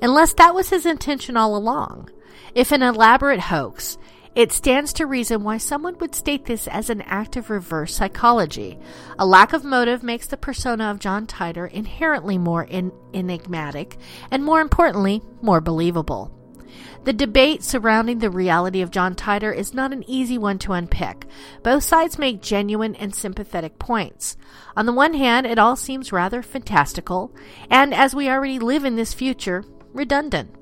unless 0.00 0.34
that 0.34 0.54
was 0.54 0.70
his 0.70 0.86
intention 0.86 1.36
all 1.36 1.56
along. 1.56 2.10
If 2.54 2.72
an 2.72 2.82
elaborate 2.82 3.40
hoax, 3.40 3.98
it 4.34 4.52
stands 4.52 4.92
to 4.94 5.06
reason 5.06 5.42
why 5.42 5.58
someone 5.58 5.98
would 5.98 6.14
state 6.14 6.46
this 6.46 6.68
as 6.68 6.90
an 6.90 7.02
act 7.02 7.36
of 7.36 7.50
reverse 7.50 7.94
psychology. 7.94 8.78
A 9.18 9.26
lack 9.26 9.52
of 9.52 9.64
motive 9.64 10.02
makes 10.02 10.28
the 10.28 10.36
persona 10.36 10.90
of 10.90 11.00
John 11.00 11.26
Titor 11.26 11.68
inherently 11.70 12.38
more 12.38 12.68
enigmatic 12.70 13.96
and, 14.30 14.44
more 14.44 14.60
importantly, 14.60 15.22
more 15.42 15.60
believable. 15.60 16.37
The 17.04 17.12
debate 17.12 17.62
surrounding 17.62 18.18
the 18.18 18.30
reality 18.30 18.82
of 18.82 18.90
John 18.90 19.14
Titor 19.14 19.54
is 19.54 19.72
not 19.72 19.92
an 19.92 20.04
easy 20.08 20.38
one 20.38 20.58
to 20.60 20.72
unpick. 20.72 21.26
Both 21.62 21.84
sides 21.84 22.18
make 22.18 22.42
genuine 22.42 22.94
and 22.96 23.14
sympathetic 23.14 23.78
points. 23.78 24.36
On 24.76 24.86
the 24.86 24.92
one 24.92 25.14
hand, 25.14 25.46
it 25.46 25.58
all 25.58 25.76
seems 25.76 26.12
rather 26.12 26.42
fantastical, 26.42 27.34
and 27.70 27.94
as 27.94 28.14
we 28.14 28.28
already 28.28 28.58
live 28.58 28.84
in 28.84 28.96
this 28.96 29.14
future, 29.14 29.64
redundant. 29.92 30.54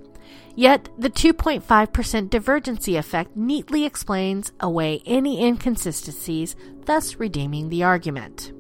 Yet, 0.55 0.89
the 0.97 1.11
2.5% 1.11 2.31
divergency 2.31 2.97
effect 2.97 3.37
neatly 3.37 3.85
explains 3.85 4.53
away 4.59 5.03
any 5.05 5.45
inconsistencies, 5.45 6.57
thus 6.87 7.17
redeeming 7.21 7.69
the 7.69 7.83
argument. 7.83 8.53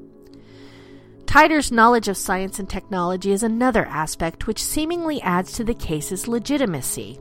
Titor's 1.24 1.72
knowledge 1.72 2.08
of 2.08 2.16
science 2.16 2.58
and 2.58 2.68
technology 2.68 3.32
is 3.32 3.42
another 3.42 3.84
aspect 3.86 4.46
which 4.46 4.62
seemingly 4.62 5.20
adds 5.22 5.52
to 5.52 5.64
the 5.64 5.74
case's 5.74 6.28
legitimacy. 6.28 7.18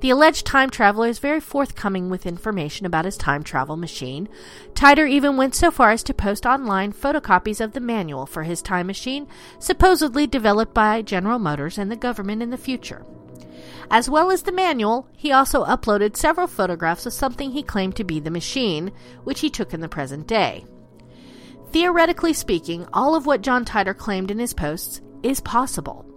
The 0.00 0.10
alleged 0.10 0.46
time 0.46 0.70
traveler 0.70 1.08
is 1.08 1.18
very 1.18 1.40
forthcoming 1.40 2.08
with 2.08 2.24
information 2.24 2.86
about 2.86 3.04
his 3.04 3.18
time 3.18 3.42
travel 3.42 3.76
machine. 3.76 4.30
Titor 4.72 5.08
even 5.08 5.36
went 5.36 5.54
so 5.54 5.70
far 5.70 5.90
as 5.90 6.02
to 6.04 6.14
post 6.14 6.46
online 6.46 6.94
photocopies 6.94 7.60
of 7.60 7.72
the 7.72 7.80
manual 7.80 8.24
for 8.24 8.44
his 8.44 8.62
time 8.62 8.86
machine, 8.86 9.26
supposedly 9.58 10.26
developed 10.26 10.72
by 10.72 11.02
General 11.02 11.38
Motors 11.38 11.76
and 11.76 11.90
the 11.90 11.96
government 11.96 12.42
in 12.42 12.48
the 12.48 12.56
future. 12.56 13.04
As 13.90 14.08
well 14.08 14.30
as 14.30 14.42
the 14.42 14.52
manual, 14.52 15.06
he 15.16 15.32
also 15.32 15.64
uploaded 15.64 16.16
several 16.16 16.46
photographs 16.46 17.04
of 17.04 17.12
something 17.12 17.50
he 17.50 17.62
claimed 17.62 17.96
to 17.96 18.04
be 18.04 18.20
the 18.20 18.30
machine, 18.30 18.92
which 19.24 19.40
he 19.40 19.50
took 19.50 19.74
in 19.74 19.80
the 19.80 19.88
present 19.88 20.26
day. 20.26 20.64
Theoretically 21.72 22.32
speaking, 22.32 22.86
all 22.92 23.14
of 23.14 23.26
what 23.26 23.42
John 23.42 23.66
Titor 23.66 23.96
claimed 23.96 24.30
in 24.30 24.38
his 24.38 24.54
posts 24.54 25.02
is 25.22 25.40
possible. 25.40 26.09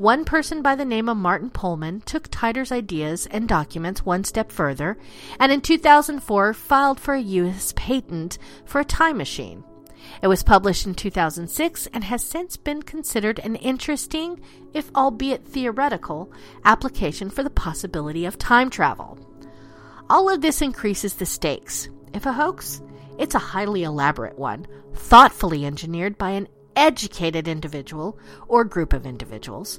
One 0.00 0.24
person 0.24 0.62
by 0.62 0.76
the 0.76 0.86
name 0.86 1.10
of 1.10 1.18
Martin 1.18 1.50
Pullman 1.50 2.00
took 2.06 2.28
Titor's 2.30 2.72
ideas 2.72 3.26
and 3.26 3.46
documents 3.46 4.02
one 4.02 4.24
step 4.24 4.50
further, 4.50 4.96
and 5.38 5.52
in 5.52 5.60
2004 5.60 6.54
filed 6.54 6.98
for 6.98 7.12
a 7.12 7.20
U.S. 7.20 7.74
patent 7.76 8.38
for 8.64 8.80
a 8.80 8.84
time 8.86 9.18
machine. 9.18 9.62
It 10.22 10.28
was 10.28 10.42
published 10.42 10.86
in 10.86 10.94
2006 10.94 11.86
and 11.92 12.02
has 12.02 12.24
since 12.24 12.56
been 12.56 12.82
considered 12.82 13.40
an 13.40 13.56
interesting, 13.56 14.40
if 14.72 14.90
albeit 14.96 15.44
theoretical, 15.44 16.32
application 16.64 17.28
for 17.28 17.42
the 17.42 17.50
possibility 17.50 18.24
of 18.24 18.38
time 18.38 18.70
travel. 18.70 19.18
All 20.08 20.30
of 20.30 20.40
this 20.40 20.62
increases 20.62 21.12
the 21.12 21.26
stakes. 21.26 21.90
If 22.14 22.24
a 22.24 22.32
hoax, 22.32 22.80
it's 23.18 23.34
a 23.34 23.38
highly 23.38 23.82
elaborate 23.82 24.38
one, 24.38 24.66
thoughtfully 24.94 25.66
engineered 25.66 26.16
by 26.16 26.30
an 26.30 26.48
educated 26.74 27.46
individual 27.46 28.18
or 28.48 28.64
group 28.64 28.94
of 28.94 29.04
individuals. 29.04 29.78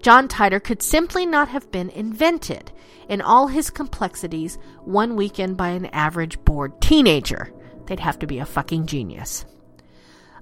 John 0.00 0.28
Titor 0.28 0.62
could 0.62 0.82
simply 0.82 1.26
not 1.26 1.48
have 1.48 1.70
been 1.70 1.90
invented 1.90 2.72
in 3.08 3.20
all 3.20 3.48
his 3.48 3.70
complexities 3.70 4.58
one 4.84 5.16
weekend 5.16 5.56
by 5.56 5.68
an 5.68 5.86
average 5.86 6.42
bored 6.44 6.80
teenager. 6.80 7.52
They'd 7.86 8.00
have 8.00 8.18
to 8.20 8.26
be 8.26 8.38
a 8.38 8.46
fucking 8.46 8.86
genius. 8.86 9.44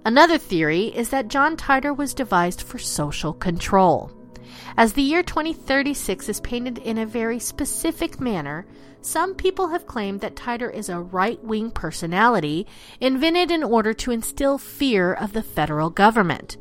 Another 0.04 0.38
theory 0.38 0.86
is 0.86 1.10
that 1.10 1.28
John 1.28 1.56
Titor 1.56 1.96
was 1.96 2.14
devised 2.14 2.62
for 2.62 2.78
social 2.78 3.32
control. 3.32 4.12
As 4.76 4.92
the 4.92 5.02
year 5.02 5.22
2036 5.22 6.28
is 6.28 6.40
painted 6.40 6.78
in 6.78 6.98
a 6.98 7.06
very 7.06 7.38
specific 7.38 8.20
manner, 8.20 8.66
some 9.00 9.34
people 9.34 9.68
have 9.68 9.86
claimed 9.86 10.20
that 10.20 10.36
Titor 10.36 10.72
is 10.72 10.88
a 10.88 11.00
right 11.00 11.42
wing 11.42 11.70
personality 11.70 12.66
invented 13.00 13.50
in 13.50 13.62
order 13.62 13.92
to 13.94 14.10
instill 14.10 14.58
fear 14.58 15.12
of 15.12 15.32
the 15.32 15.42
federal 15.42 15.90
government. 15.90 16.56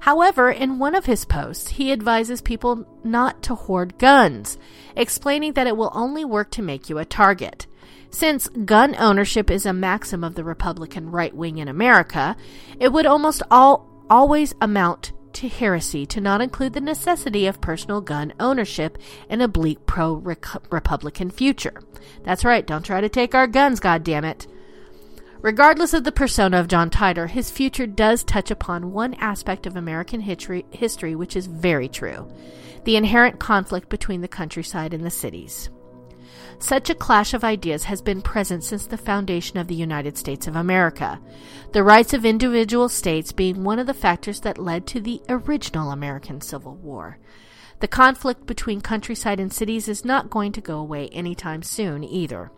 However, 0.00 0.50
in 0.50 0.78
one 0.78 0.94
of 0.94 1.06
his 1.06 1.24
posts, 1.24 1.68
he 1.68 1.92
advises 1.92 2.40
people 2.40 2.86
not 3.02 3.42
to 3.44 3.54
hoard 3.54 3.98
guns, 3.98 4.58
explaining 4.94 5.54
that 5.54 5.66
it 5.66 5.76
will 5.76 5.90
only 5.94 6.24
work 6.24 6.50
to 6.52 6.62
make 6.62 6.88
you 6.88 6.98
a 6.98 7.04
target. 7.04 7.66
Since 8.10 8.48
gun 8.48 8.94
ownership 8.96 9.50
is 9.50 9.66
a 9.66 9.72
maxim 9.72 10.22
of 10.22 10.34
the 10.34 10.44
Republican 10.44 11.10
right 11.10 11.34
wing 11.34 11.58
in 11.58 11.68
America, 11.68 12.36
it 12.78 12.92
would 12.92 13.06
almost 13.06 13.42
all, 13.50 13.88
always 14.08 14.54
amount 14.60 15.12
to 15.34 15.48
heresy 15.48 16.06
to 16.06 16.20
not 16.20 16.40
include 16.40 16.72
the 16.72 16.80
necessity 16.80 17.46
of 17.46 17.60
personal 17.60 18.00
gun 18.00 18.32
ownership 18.40 18.96
in 19.28 19.42
a 19.42 19.48
bleak 19.48 19.84
pro 19.84 20.14
Republican 20.14 21.30
future. 21.30 21.82
That's 22.24 22.44
right, 22.44 22.66
don't 22.66 22.84
try 22.84 23.02
to 23.02 23.08
take 23.08 23.34
our 23.34 23.46
guns, 23.46 23.80
goddammit. 23.80 24.46
Regardless 25.46 25.94
of 25.94 26.02
the 26.02 26.10
persona 26.10 26.58
of 26.58 26.66
John 26.66 26.90
Titor, 26.90 27.30
his 27.30 27.52
future 27.52 27.86
does 27.86 28.24
touch 28.24 28.50
upon 28.50 28.90
one 28.90 29.14
aspect 29.14 29.64
of 29.64 29.76
American 29.76 30.20
history, 30.20 30.66
history 30.72 31.14
which 31.14 31.36
is 31.36 31.46
very 31.46 31.88
true 31.88 32.28
the 32.82 32.96
inherent 32.96 33.38
conflict 33.38 33.88
between 33.88 34.22
the 34.22 34.26
countryside 34.26 34.92
and 34.92 35.04
the 35.04 35.10
cities. 35.10 35.70
Such 36.58 36.90
a 36.90 36.96
clash 36.96 37.32
of 37.32 37.44
ideas 37.44 37.84
has 37.84 38.02
been 38.02 38.22
present 38.22 38.64
since 38.64 38.86
the 38.86 38.98
foundation 38.98 39.56
of 39.56 39.68
the 39.68 39.76
United 39.76 40.18
States 40.18 40.48
of 40.48 40.56
America, 40.56 41.20
the 41.70 41.84
rights 41.84 42.12
of 42.12 42.24
individual 42.24 42.88
states 42.88 43.30
being 43.30 43.62
one 43.62 43.78
of 43.78 43.86
the 43.86 43.94
factors 43.94 44.40
that 44.40 44.58
led 44.58 44.84
to 44.88 45.00
the 45.00 45.22
original 45.28 45.92
American 45.92 46.40
Civil 46.40 46.74
War. 46.74 47.18
The 47.78 47.88
conflict 47.88 48.46
between 48.46 48.80
countryside 48.80 49.38
and 49.38 49.52
cities 49.52 49.86
is 49.86 50.04
not 50.04 50.28
going 50.28 50.50
to 50.52 50.60
go 50.60 50.78
away 50.78 51.08
anytime 51.10 51.62
soon 51.62 52.02
either. 52.02 52.50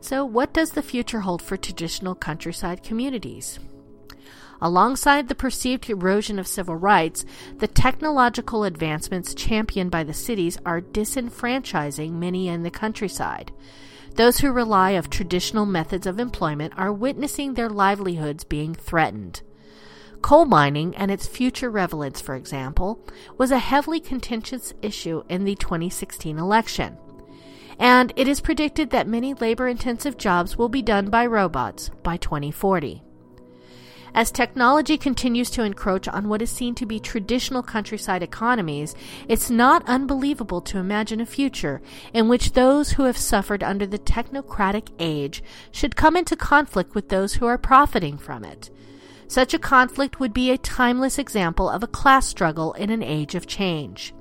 So, 0.00 0.24
what 0.24 0.52
does 0.52 0.72
the 0.72 0.82
future 0.82 1.20
hold 1.20 1.42
for 1.42 1.56
traditional 1.56 2.14
countryside 2.14 2.82
communities? 2.82 3.58
Alongside 4.60 5.28
the 5.28 5.34
perceived 5.34 5.88
erosion 5.88 6.38
of 6.38 6.46
civil 6.46 6.76
rights, 6.76 7.24
the 7.58 7.68
technological 7.68 8.64
advancements 8.64 9.34
championed 9.34 9.90
by 9.90 10.04
the 10.04 10.14
cities 10.14 10.58
are 10.66 10.80
disenfranchising 10.80 12.12
many 12.12 12.48
in 12.48 12.62
the 12.62 12.70
countryside. 12.70 13.52
Those 14.14 14.38
who 14.38 14.50
rely 14.50 14.90
of 14.90 15.10
traditional 15.10 15.66
methods 15.66 16.06
of 16.06 16.18
employment 16.18 16.74
are 16.76 16.92
witnessing 16.92 17.54
their 17.54 17.68
livelihoods 17.68 18.42
being 18.44 18.74
threatened. 18.74 19.42
Coal 20.22 20.44
mining 20.44 20.96
and 20.96 21.12
its 21.12 21.28
future 21.28 21.70
relevance, 21.70 22.20
for 22.20 22.34
example, 22.34 23.00
was 23.36 23.52
a 23.52 23.58
heavily 23.58 24.00
contentious 24.00 24.74
issue 24.82 25.22
in 25.28 25.44
the 25.44 25.54
2016 25.54 26.38
election 26.38 26.98
and 27.78 28.12
it 28.16 28.28
is 28.28 28.40
predicted 28.40 28.90
that 28.90 29.06
many 29.06 29.34
labor 29.34 29.68
intensive 29.68 30.16
jobs 30.16 30.56
will 30.56 30.68
be 30.68 30.82
done 30.82 31.10
by 31.10 31.26
robots 31.26 31.90
by 32.02 32.16
2040. 32.16 33.02
As 34.14 34.30
technology 34.30 34.96
continues 34.96 35.50
to 35.50 35.62
encroach 35.62 36.08
on 36.08 36.28
what 36.28 36.42
is 36.42 36.50
seen 36.50 36.74
to 36.76 36.86
be 36.86 36.98
traditional 36.98 37.62
countryside 37.62 38.22
economies, 38.22 38.94
it's 39.28 39.50
not 39.50 39.86
unbelievable 39.86 40.60
to 40.62 40.78
imagine 40.78 41.20
a 41.20 41.26
future 41.26 41.80
in 42.12 42.28
which 42.28 42.52
those 42.52 42.92
who 42.92 43.04
have 43.04 43.16
suffered 43.16 43.62
under 43.62 43.86
the 43.86 43.98
technocratic 43.98 44.88
age 44.98 45.42
should 45.70 45.94
come 45.94 46.16
into 46.16 46.36
conflict 46.36 46.94
with 46.94 47.10
those 47.10 47.34
who 47.34 47.46
are 47.46 47.58
profiting 47.58 48.18
from 48.18 48.44
it. 48.44 48.70
Such 49.28 49.52
a 49.52 49.58
conflict 49.58 50.18
would 50.18 50.32
be 50.32 50.50
a 50.50 50.58
timeless 50.58 51.18
example 51.18 51.68
of 51.68 51.82
a 51.82 51.86
class 51.86 52.26
struggle 52.26 52.72
in 52.72 52.88
an 52.88 53.02
age 53.02 53.34
of 53.34 53.46
change. 53.46 54.14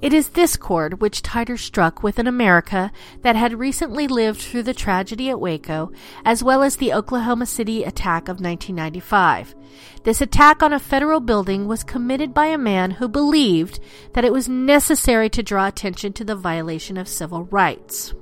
It 0.00 0.12
is 0.12 0.28
this 0.28 0.56
chord 0.56 1.00
which 1.00 1.22
Titor 1.22 1.58
struck 1.58 2.04
with 2.04 2.20
an 2.20 2.28
America 2.28 2.92
that 3.22 3.34
had 3.34 3.58
recently 3.58 4.06
lived 4.06 4.40
through 4.40 4.62
the 4.62 4.72
tragedy 4.72 5.28
at 5.28 5.40
Waco, 5.40 5.90
as 6.24 6.42
well 6.42 6.62
as 6.62 6.76
the 6.76 6.92
Oklahoma 6.92 7.46
City 7.46 7.82
attack 7.82 8.28
of 8.28 8.40
1995. 8.40 9.56
This 10.04 10.20
attack 10.20 10.62
on 10.62 10.72
a 10.72 10.78
federal 10.78 11.18
building 11.18 11.66
was 11.66 11.82
committed 11.82 12.32
by 12.32 12.46
a 12.46 12.56
man 12.56 12.92
who 12.92 13.08
believed 13.08 13.80
that 14.12 14.24
it 14.24 14.32
was 14.32 14.48
necessary 14.48 15.28
to 15.30 15.42
draw 15.42 15.66
attention 15.66 16.12
to 16.12 16.24
the 16.24 16.36
violation 16.36 16.96
of 16.96 17.08
civil 17.08 17.44
rights. 17.46 18.14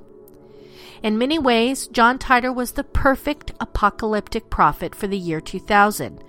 In 1.03 1.19
many 1.19 1.37
ways, 1.37 1.85
John 1.85 2.17
Titor 2.17 2.53
was 2.53 2.71
the 2.71 2.83
perfect 2.83 3.51
apocalyptic 3.59 4.49
prophet 4.49 4.95
for 4.95 5.05
the 5.05 5.17
year 5.17 5.39
2000. 5.39 6.23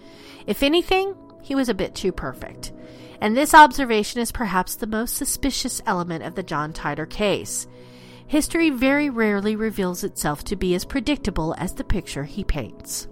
If 0.46 0.62
anything, 0.62 1.14
he 1.42 1.54
was 1.54 1.70
a 1.70 1.74
bit 1.74 1.94
too 1.94 2.12
perfect 2.12 2.72
and 3.20 3.36
this 3.36 3.54
observation 3.54 4.20
is 4.20 4.32
perhaps 4.32 4.76
the 4.76 4.86
most 4.86 5.16
suspicious 5.16 5.82
element 5.86 6.24
of 6.24 6.34
the 6.34 6.42
John 6.42 6.72
Titor 6.72 7.08
case. 7.08 7.66
History 8.26 8.70
very 8.70 9.08
rarely 9.10 9.56
reveals 9.56 10.04
itself 10.04 10.44
to 10.44 10.56
be 10.56 10.74
as 10.74 10.84
predictable 10.84 11.54
as 11.58 11.74
the 11.74 11.84
picture 11.84 12.24
he 12.24 12.44
paints. 12.44 13.08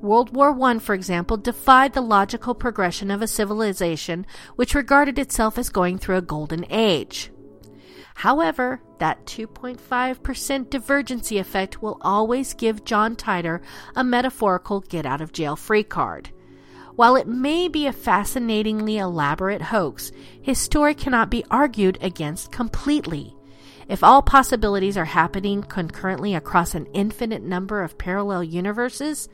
World 0.00 0.34
War 0.34 0.56
I, 0.62 0.78
for 0.78 0.94
example, 0.94 1.36
defied 1.36 1.92
the 1.92 2.00
logical 2.00 2.54
progression 2.54 3.10
of 3.10 3.20
a 3.20 3.26
civilization 3.26 4.26
which 4.54 4.74
regarded 4.74 5.18
itself 5.18 5.58
as 5.58 5.70
going 5.70 5.98
through 5.98 6.18
a 6.18 6.22
golden 6.22 6.64
age. 6.70 7.32
However, 8.14 8.80
that 8.98 9.26
2.5% 9.26 10.70
divergency 10.70 11.38
effect 11.38 11.82
will 11.82 11.98
always 12.00 12.54
give 12.54 12.84
John 12.84 13.16
Titor 13.16 13.60
a 13.94 14.04
metaphorical 14.04 14.80
get 14.80 15.04
out 15.06 15.20
of 15.20 15.32
jail 15.32 15.56
free 15.56 15.84
card. 15.84 16.30
While 16.98 17.14
it 17.14 17.28
may 17.28 17.68
be 17.68 17.86
a 17.86 17.92
fascinatingly 17.92 18.98
elaborate 18.98 19.62
hoax, 19.62 20.10
his 20.42 20.58
story 20.58 20.96
cannot 20.96 21.30
be 21.30 21.44
argued 21.48 21.96
against 22.00 22.50
completely. 22.50 23.36
If 23.86 24.02
all 24.02 24.20
possibilities 24.20 24.96
are 24.96 25.04
happening 25.04 25.62
concurrently 25.62 26.34
across 26.34 26.74
an 26.74 26.88
infinite 26.94 27.44
number 27.44 27.84
of 27.84 27.98
parallel 27.98 28.42
universes, 28.42 29.28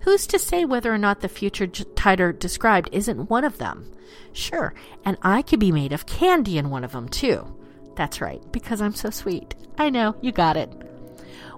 who's 0.00 0.26
to 0.28 0.38
say 0.38 0.64
whether 0.64 0.90
or 0.90 0.96
not 0.96 1.20
the 1.20 1.28
future 1.28 1.66
Titor 1.66 2.38
described 2.38 2.88
isn't 2.92 3.28
one 3.28 3.44
of 3.44 3.58
them? 3.58 3.92
Sure, 4.32 4.72
and 5.04 5.18
I 5.20 5.42
could 5.42 5.60
be 5.60 5.70
made 5.70 5.92
of 5.92 6.06
candy 6.06 6.56
in 6.56 6.70
one 6.70 6.82
of 6.82 6.92
them 6.92 7.10
too. 7.10 7.44
That's 7.94 8.22
right, 8.22 8.40
because 8.52 8.80
I'm 8.80 8.94
so 8.94 9.10
sweet. 9.10 9.54
I 9.76 9.90
know, 9.90 10.16
you 10.22 10.32
got 10.32 10.56
it. 10.56 10.72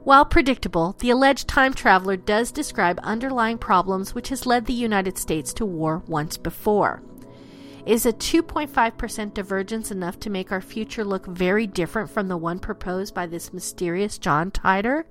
While 0.04 0.26
predictable, 0.26 0.94
the 0.98 1.08
alleged 1.08 1.48
time 1.48 1.72
traveler 1.72 2.18
does 2.18 2.52
describe 2.52 3.00
underlying 3.02 3.56
problems 3.56 4.14
which 4.14 4.28
has 4.28 4.44
led 4.44 4.66
the 4.66 4.74
United 4.74 5.16
States 5.16 5.54
to 5.54 5.64
war 5.64 6.02
once 6.06 6.36
before. 6.36 7.02
Is 7.86 8.04
a 8.04 8.12
2.5% 8.12 9.32
divergence 9.32 9.90
enough 9.90 10.20
to 10.20 10.28
make 10.28 10.52
our 10.52 10.60
future 10.60 11.06
look 11.06 11.24
very 11.24 11.66
different 11.66 12.10
from 12.10 12.28
the 12.28 12.36
one 12.36 12.58
proposed 12.58 13.14
by 13.14 13.24
this 13.24 13.54
mysterious 13.54 14.18
John 14.18 14.50
Titor? 14.50 15.04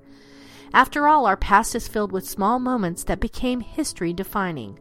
After 0.76 1.08
all, 1.08 1.26
our 1.26 1.38
past 1.38 1.74
is 1.74 1.88
filled 1.88 2.12
with 2.12 2.30
small 2.30 2.60
moments 2.60 3.04
that 3.06 3.20
became 3.20 3.62
history 3.62 4.14
defining. 4.14 4.78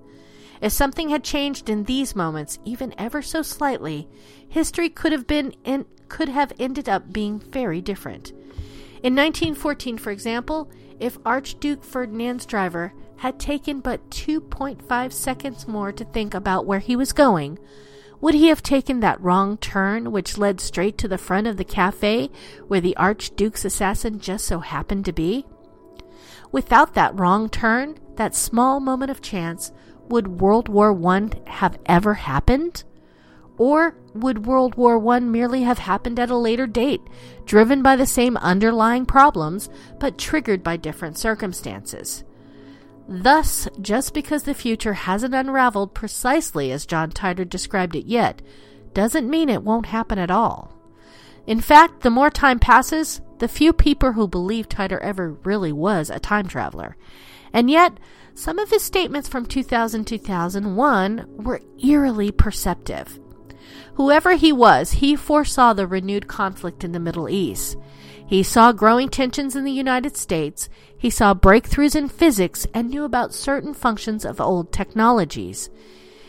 If 0.61 0.73
something 0.73 1.09
had 1.09 1.25
changed 1.25 1.71
in 1.71 1.85
these 1.85 2.15
moments, 2.15 2.59
even 2.67 2.95
ever 2.99 3.23
so 3.23 3.41
slightly, 3.41 4.09
history 4.47 4.91
could 4.91 5.13
have 5.13 5.27
been 5.27 5.55
in, 5.65 5.87
could 6.09 6.29
have 6.29 6.53
ended 6.59 6.87
up 6.87 7.15
being 7.15 7.41
very 7.41 7.81
different. 7.81 8.33
In 9.03 9.17
1914, 9.17 9.99
for 9.99 10.13
example, 10.13 10.71
if 11.01 11.19
Archduke 11.27 11.83
Ferdinand's 11.83 12.47
driver 12.47 12.93
had 13.17 13.41
taken 13.41 13.81
but 13.81 14.11
2.5 14.11 15.13
seconds 15.13 15.67
more 15.67 15.91
to 15.91 16.05
think 16.05 16.35
about 16.35 16.67
where 16.67 16.79
he 16.79 16.95
was 16.95 17.13
going, 17.13 17.59
would 18.21 18.35
he 18.35 18.47
have 18.47 18.63
taken 18.63 19.01
that 19.01 19.21
wrong 19.21 19.57
turn 19.57 20.13
which 20.13 20.39
led 20.39 20.61
straight 20.61 20.97
to 20.99 21.09
the 21.09 21.19
front 21.19 21.49
of 21.49 21.57
the 21.57 21.65
cafe 21.65 22.31
where 22.69 22.81
the 22.81 22.97
Archduke's 22.97 23.65
assassin 23.65 24.21
just 24.21 24.45
so 24.45 24.61
happened 24.61 25.05
to 25.07 25.13
be? 25.13 25.47
Without 26.53 26.95
that 26.95 27.19
wrong 27.19 27.49
turn, 27.49 27.99
that 28.15 28.37
small 28.37 28.79
moment 28.79 29.11
of 29.11 29.21
chance, 29.21 29.73
would 30.09 30.41
World 30.41 30.69
War 30.69 30.97
I 31.09 31.29
have 31.49 31.77
ever 31.87 32.15
happened? 32.15 32.85
Or 33.59 33.97
would 34.15 34.47
World 34.47 34.75
War 34.77 35.07
I 35.15 35.21
merely 35.21 35.63
have 35.63 35.79
happened 35.79 36.19
at 36.19 36.31
a 36.31 36.37
later 36.37 36.67
date, 36.67 37.03
driven 37.45 37.83
by 37.83 37.97
the 37.97 38.07
same 38.07 38.37
underlying 38.39 39.07
problems, 39.07 39.69
but 39.99 40.19
triggered 40.19 40.63
by 40.63 40.77
different 40.77 41.19
circumstances? 41.19 42.25
Thus, 43.09 43.69
just 43.81 44.15
because 44.15 44.45
the 44.45 44.55
future 44.55 44.95
hasn't 44.95 45.35
unraveled 45.35 45.95
precisely 45.95 46.73
as 46.73 46.87
John 46.87 47.11
Titor 47.11 47.49
described 47.49 47.97
it 47.97 48.07
yet, 48.07 48.41
doesn't 48.95 49.29
mean 49.29 49.49
it 49.49 49.63
won't 49.63 49.87
happen 49.87 50.19
at 50.19 50.31
all. 50.31 50.73
In 51.47 51.61
fact, 51.61 52.03
the 52.03 52.11
more 52.11 52.31
time 52.31 52.59
passes, 52.59 53.21
the 53.39 53.49
few 53.49 53.73
people 53.73 54.13
who 54.13 54.29
believe 54.29 54.69
Titor 54.69 55.01
ever 55.01 55.33
really 55.45 55.73
was 55.73 56.09
a 56.09 56.21
time 56.21 56.47
traveler. 56.47 56.97
And 57.53 57.69
yet, 57.69 57.99
some 58.35 58.59
of 58.59 58.71
his 58.71 58.83
statements 58.83 59.29
from 59.29 59.47
2000 59.47 60.07
2001 60.07 61.27
were 61.29 61.61
eerily 61.85 62.31
perceptive. 62.31 63.19
Whoever 63.95 64.35
he 64.35 64.53
was, 64.53 64.93
he 64.93 65.17
foresaw 65.17 65.73
the 65.73 65.87
renewed 65.87 66.27
conflict 66.27 66.83
in 66.85 66.93
the 66.93 67.01
Middle 67.01 67.29
East. 67.29 67.77
He 68.27 68.43
saw 68.43 68.73
growing 68.73 69.09
tensions 69.09 69.55
in 69.55 69.65
the 69.65 69.71
United 69.71 70.17
States, 70.17 70.69
he 70.97 71.11
saw 71.11 71.35
breakthroughs 71.35 71.95
in 71.95 72.09
physics, 72.09 72.67
and 72.73 72.89
knew 72.89 73.05
about 73.05 73.35
certain 73.35 73.75
functions 73.75 74.25
of 74.25 74.41
old 74.41 74.73
technologies. 74.73 75.69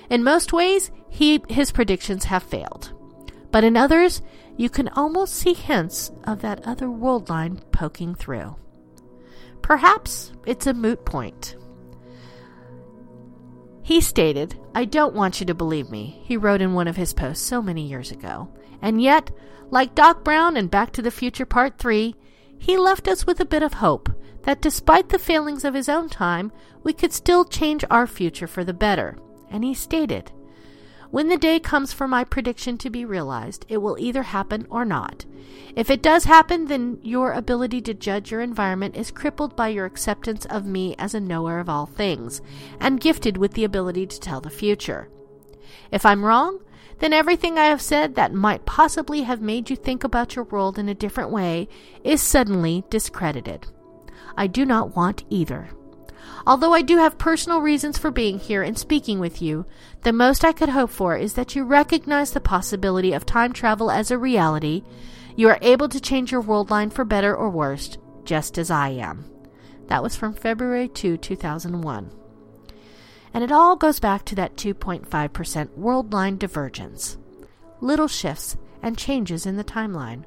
In 0.10 0.24
most 0.24 0.52
ways, 0.52 0.92
he, 1.10 1.42
his 1.48 1.72
predictions 1.72 2.26
have 2.26 2.44
failed. 2.44 2.92
But 3.52 3.64
in 3.64 3.78
others, 3.78 4.22
you 4.58 4.70
can 4.70 4.90
almost 4.90 5.34
see 5.34 5.54
hints 5.54 6.12
of 6.26 6.42
that 6.42 6.68
other 6.68 6.90
world 6.90 7.30
line 7.30 7.62
poking 7.72 8.16
through. 8.16 8.56
Perhaps 9.62 10.34
it's 10.46 10.68
a 10.68 10.74
moot 10.74 11.06
point. 11.06 11.56
He 13.84 14.00
stated, 14.00 14.58
I 14.74 14.86
don't 14.86 15.14
want 15.14 15.40
you 15.40 15.46
to 15.46 15.54
believe 15.54 15.92
me, 15.92 16.22
he 16.24 16.38
wrote 16.38 16.62
in 16.62 16.74
one 16.74 16.88
of 16.88 16.96
his 16.96 17.14
posts 17.14 17.46
so 17.46 17.62
many 17.62 17.86
years 17.86 18.12
ago. 18.12 18.50
And 18.82 19.02
yet, 19.02 19.30
like 19.70 19.94
Doc 19.94 20.24
Brown 20.24 20.56
in 20.56 20.68
Back 20.68 20.92
to 20.94 21.02
the 21.02 21.12
Future 21.12 21.46
Part 21.46 21.78
3, 21.78 22.16
he 22.58 22.78
left 22.78 23.10
us 23.10 23.28
with 23.28 23.42
a 23.42 23.46
bit 23.46 23.62
of 23.62 23.74
hope 23.74 24.10
that 24.44 24.62
despite 24.62 25.10
the 25.10 25.20
failings 25.20 25.66
of 25.66 25.74
his 25.74 25.90
own 25.90 26.08
time, 26.08 26.52
we 26.84 26.94
could 26.94 27.12
still 27.12 27.44
change 27.44 27.84
our 27.92 28.08
future 28.08 28.48
for 28.48 28.64
the 28.64 28.74
better. 28.74 29.18
And 29.52 29.66
he 29.66 29.74
stated, 29.74 30.32
when 31.14 31.28
the 31.28 31.38
day 31.38 31.60
comes 31.60 31.94
for 31.94 32.08
my 32.08 32.24
prediction 32.24 32.76
to 32.76 32.90
be 32.90 33.06
realized, 33.06 33.68
it 33.70 33.78
will 33.78 33.96
either 34.00 34.24
happen 34.24 34.66
or 34.72 34.84
not. 34.84 35.26
If 35.76 35.92
it 35.92 36.02
does 36.02 36.24
happen, 36.24 36.66
then 36.66 36.98
your 37.04 37.34
ability 37.34 37.82
to 37.82 37.94
judge 37.94 38.32
your 38.32 38.42
environment 38.42 38.98
is 38.98 39.12
crippled 39.12 39.56
by 39.56 39.68
your 39.68 39.86
acceptance 39.86 40.48
of 40.48 40.66
me 40.66 40.96
as 40.98 41.14
a 41.14 41.20
knower 41.20 41.60
of 41.60 41.70
all 41.70 41.86
things, 41.86 42.42
and 42.80 43.00
gifted 43.00 43.38
with 43.38 43.54
the 43.54 43.64
ability 43.64 44.08
to 44.08 44.20
tell 44.20 44.42
the 44.42 44.50
future. 44.50 45.08
If 45.92 46.04
I'm 46.04 46.26
wrong, 46.26 46.62
then 46.98 47.14
everything 47.14 47.60
I 47.60 47.66
have 47.66 47.80
said 47.80 48.16
that 48.16 48.34
might 48.34 48.66
possibly 48.66 49.22
have 49.22 49.40
made 49.40 49.70
you 49.70 49.76
think 49.76 50.04
about 50.04 50.36
your 50.36 50.46
world 50.46 50.80
in 50.80 50.90
a 50.90 50.96
different 50.96 51.30
way 51.30 51.70
is 52.04 52.24
suddenly 52.24 52.86
discredited. 52.90 53.68
I 54.36 54.48
do 54.48 54.66
not 54.66 54.96
want 54.96 55.26
either. 55.30 55.70
Although 56.46 56.74
I 56.74 56.82
do 56.82 56.98
have 56.98 57.18
personal 57.18 57.62
reasons 57.62 57.98
for 57.98 58.12
being 58.12 58.40
here 58.40 58.64
and 58.64 58.78
speaking 58.78 59.20
with 59.20 59.42
you, 59.42 59.66
the 60.02 60.12
most 60.12 60.44
I 60.44 60.52
could 60.52 60.70
hope 60.70 60.90
for 60.90 61.16
is 61.16 61.34
that 61.34 61.56
you 61.56 61.64
recognize 61.64 62.32
the 62.32 62.42
possibility 62.42 63.14
of 63.14 63.26
time 63.26 63.54
travel 63.54 63.90
as 63.90 64.12
a 64.12 64.18
reality. 64.18 64.84
You 65.36 65.50
are 65.50 65.60
able 65.62 65.90
to 65.90 66.02
change 66.02 66.32
your 66.32 66.42
world 66.42 66.70
line 66.70 66.90
for 66.90 67.06
better 67.06 67.36
or 67.36 67.50
worse, 67.50 67.98
just 68.26 68.58
as 68.58 68.70
I 68.70 68.90
am. 68.90 69.26
That 69.88 70.04
was 70.04 70.16
from 70.16 70.34
February 70.34 70.88
2, 70.90 71.18
2001. 71.18 72.12
And 73.34 73.44
it 73.44 73.52
all 73.52 73.76
goes 73.76 74.00
back 74.00 74.26
to 74.26 74.36
that 74.36 74.56
2.5% 74.56 75.78
world 75.78 76.14
line 76.14 76.38
divergence. 76.38 77.18
Little 77.82 78.08
shifts 78.08 78.58
and 78.82 78.98
changes 78.98 79.46
in 79.46 79.56
the 79.56 79.64
timeline, 79.64 80.24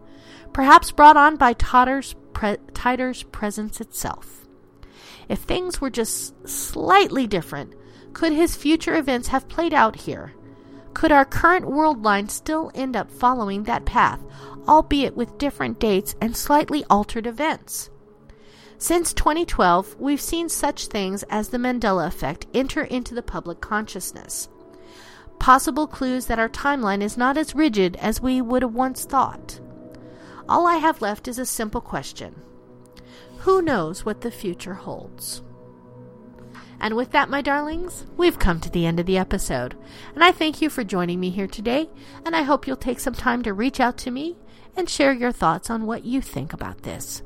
perhaps 0.53 0.91
brought 0.91 1.17
on 1.17 1.37
by 1.37 1.53
Titor's, 1.53 2.15
pre- 2.33 2.57
Titor's 2.75 3.23
presence 3.25 3.81
itself. 3.81 4.46
If 5.29 5.41
things 5.41 5.81
were 5.81 5.91
just 5.91 6.49
slightly 6.49 7.27
different, 7.27 7.75
could 8.13 8.33
his 8.33 8.57
future 8.57 8.95
events 8.95 9.29
have 9.29 9.49
played 9.49 9.75
out 9.75 9.97
here? 9.97 10.33
Could 10.95 11.13
our 11.13 11.25
current 11.25 11.67
world 11.67 12.03
line 12.03 12.29
still 12.29 12.71
end 12.75 12.97
up 12.97 13.11
following 13.11 13.65
that 13.65 13.85
path, 13.85 14.25
albeit 14.67 15.17
with 15.17 15.37
different 15.39 15.79
dates 15.79 16.15
and 16.21 16.37
slightly 16.37 16.85
altered 16.89 17.27
events? 17.27 17.91
Since 18.79 19.15
2012, 19.15 19.97
we've 19.99 20.21
seen 20.21 20.49
such 20.49 20.87
things 20.87 21.23
as 21.25 21.49
the 21.49 21.59
Mandela 21.59 22.07
effect 22.07 22.47
enter 22.55 22.85
into 22.85 23.15
the 23.15 23.23
public 23.23 23.61
consciousness. 23.61 24.49
Possible 25.39 25.87
clues 25.87 26.27
that 26.27 26.39
our 26.39 26.49
timeline 26.49 27.03
is 27.03 27.17
not 27.17 27.37
as 27.37 27.55
rigid 27.55 27.97
as 27.97 28.21
we 28.21 28.41
would 28.41 28.63
have 28.63 28.75
once 28.75 29.05
thought. 29.05 29.61
All 30.49 30.67
I 30.67 30.77
have 30.77 31.03
left 31.03 31.27
is 31.29 31.39
a 31.39 31.47
simple 31.47 31.81
question 31.81 32.41
who 33.47 33.63
knows 33.63 34.05
what 34.05 34.23
the 34.23 34.31
future 34.33 34.75
holds? 34.75 35.41
And 36.81 36.97
with 36.97 37.13
that, 37.13 37.31
my 37.31 37.43
darlings, 37.43 38.05
we've 38.17 38.41
come 38.41 38.59
to 38.59 38.69
the 38.69 38.85
end 38.85 38.99
of 38.99 39.07
the 39.07 39.19
episode. 39.19 39.77
And 40.17 40.25
I 40.25 40.33
thank 40.33 40.61
you 40.61 40.69
for 40.69 40.83
joining 40.83 41.21
me 41.21 41.31
here 41.31 41.47
today, 41.47 41.89
and 42.25 42.35
I 42.35 42.43
hope 42.43 42.67
you'll 42.67 42.75
take 42.75 42.99
some 42.99 43.15
time 43.15 43.45
to 43.45 43.55
reach 43.55 43.79
out 43.79 43.99
to 43.99 44.11
me 44.11 44.37
and 44.77 44.91
share 44.91 45.13
your 45.13 45.31
thoughts 45.31 45.71
on 45.71 45.87
what 45.87 46.05
you 46.05 46.21
think 46.21 46.53
about 46.53 46.83
this. 46.83 47.23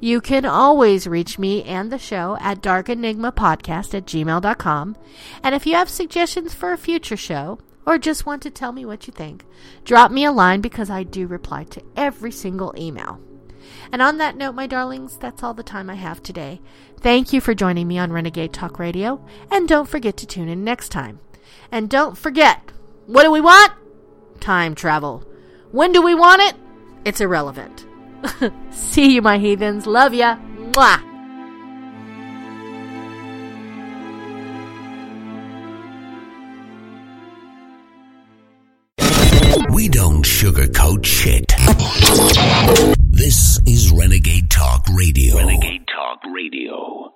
You 0.00 0.22
can 0.22 0.46
always 0.46 1.06
reach 1.06 1.38
me 1.38 1.62
and 1.64 1.92
the 1.92 1.98
show 1.98 2.38
at 2.40 2.62
darkenigmapodcast 2.62 3.92
at 3.92 4.06
gmail.com. 4.06 4.96
And 5.42 5.54
if 5.54 5.66
you 5.66 5.74
have 5.74 5.90
suggestions 5.90 6.54
for 6.54 6.72
a 6.72 6.78
future 6.78 7.18
show, 7.18 7.58
or 7.84 7.98
just 7.98 8.24
want 8.24 8.40
to 8.44 8.50
tell 8.50 8.72
me 8.72 8.86
what 8.86 9.06
you 9.06 9.12
think, 9.12 9.44
drop 9.84 10.10
me 10.12 10.24
a 10.24 10.32
line 10.32 10.62
because 10.62 10.88
I 10.88 11.02
do 11.02 11.26
reply 11.26 11.64
to 11.64 11.82
every 11.94 12.32
single 12.32 12.72
email. 12.74 13.20
And 13.92 14.02
on 14.02 14.18
that 14.18 14.36
note, 14.36 14.54
my 14.54 14.66
darlings, 14.66 15.16
that's 15.16 15.42
all 15.42 15.54
the 15.54 15.62
time 15.62 15.88
I 15.88 15.94
have 15.94 16.22
today. 16.22 16.60
Thank 17.00 17.32
you 17.32 17.40
for 17.40 17.54
joining 17.54 17.88
me 17.88 17.98
on 17.98 18.12
Renegade 18.12 18.52
Talk 18.52 18.78
Radio, 18.78 19.24
and 19.50 19.68
don't 19.68 19.88
forget 19.88 20.16
to 20.18 20.26
tune 20.26 20.48
in 20.48 20.64
next 20.64 20.90
time. 20.90 21.20
And 21.70 21.88
don't 21.88 22.16
forget, 22.18 22.72
what 23.06 23.22
do 23.22 23.30
we 23.30 23.40
want? 23.40 23.72
Time 24.40 24.74
travel. 24.74 25.24
When 25.70 25.92
do 25.92 26.02
we 26.02 26.14
want 26.14 26.42
it? 26.42 26.54
It's 27.04 27.20
irrelevant. 27.20 27.86
See 28.70 29.14
you, 29.14 29.22
my 29.22 29.38
heathens. 29.38 29.86
Love 29.86 30.14
ya. 30.14 30.36
Mwah. 30.56 31.04
We 39.72 39.88
don't 39.88 40.24
sugarcoat 40.24 41.04
shit. 41.04 41.54
This 43.18 43.58
is 43.66 43.90
Renegade 43.90 44.48
Talk 44.48 44.86
Radio. 44.94 45.38
Renegade 45.38 45.88
Talk 45.88 46.20
Radio. 46.32 47.12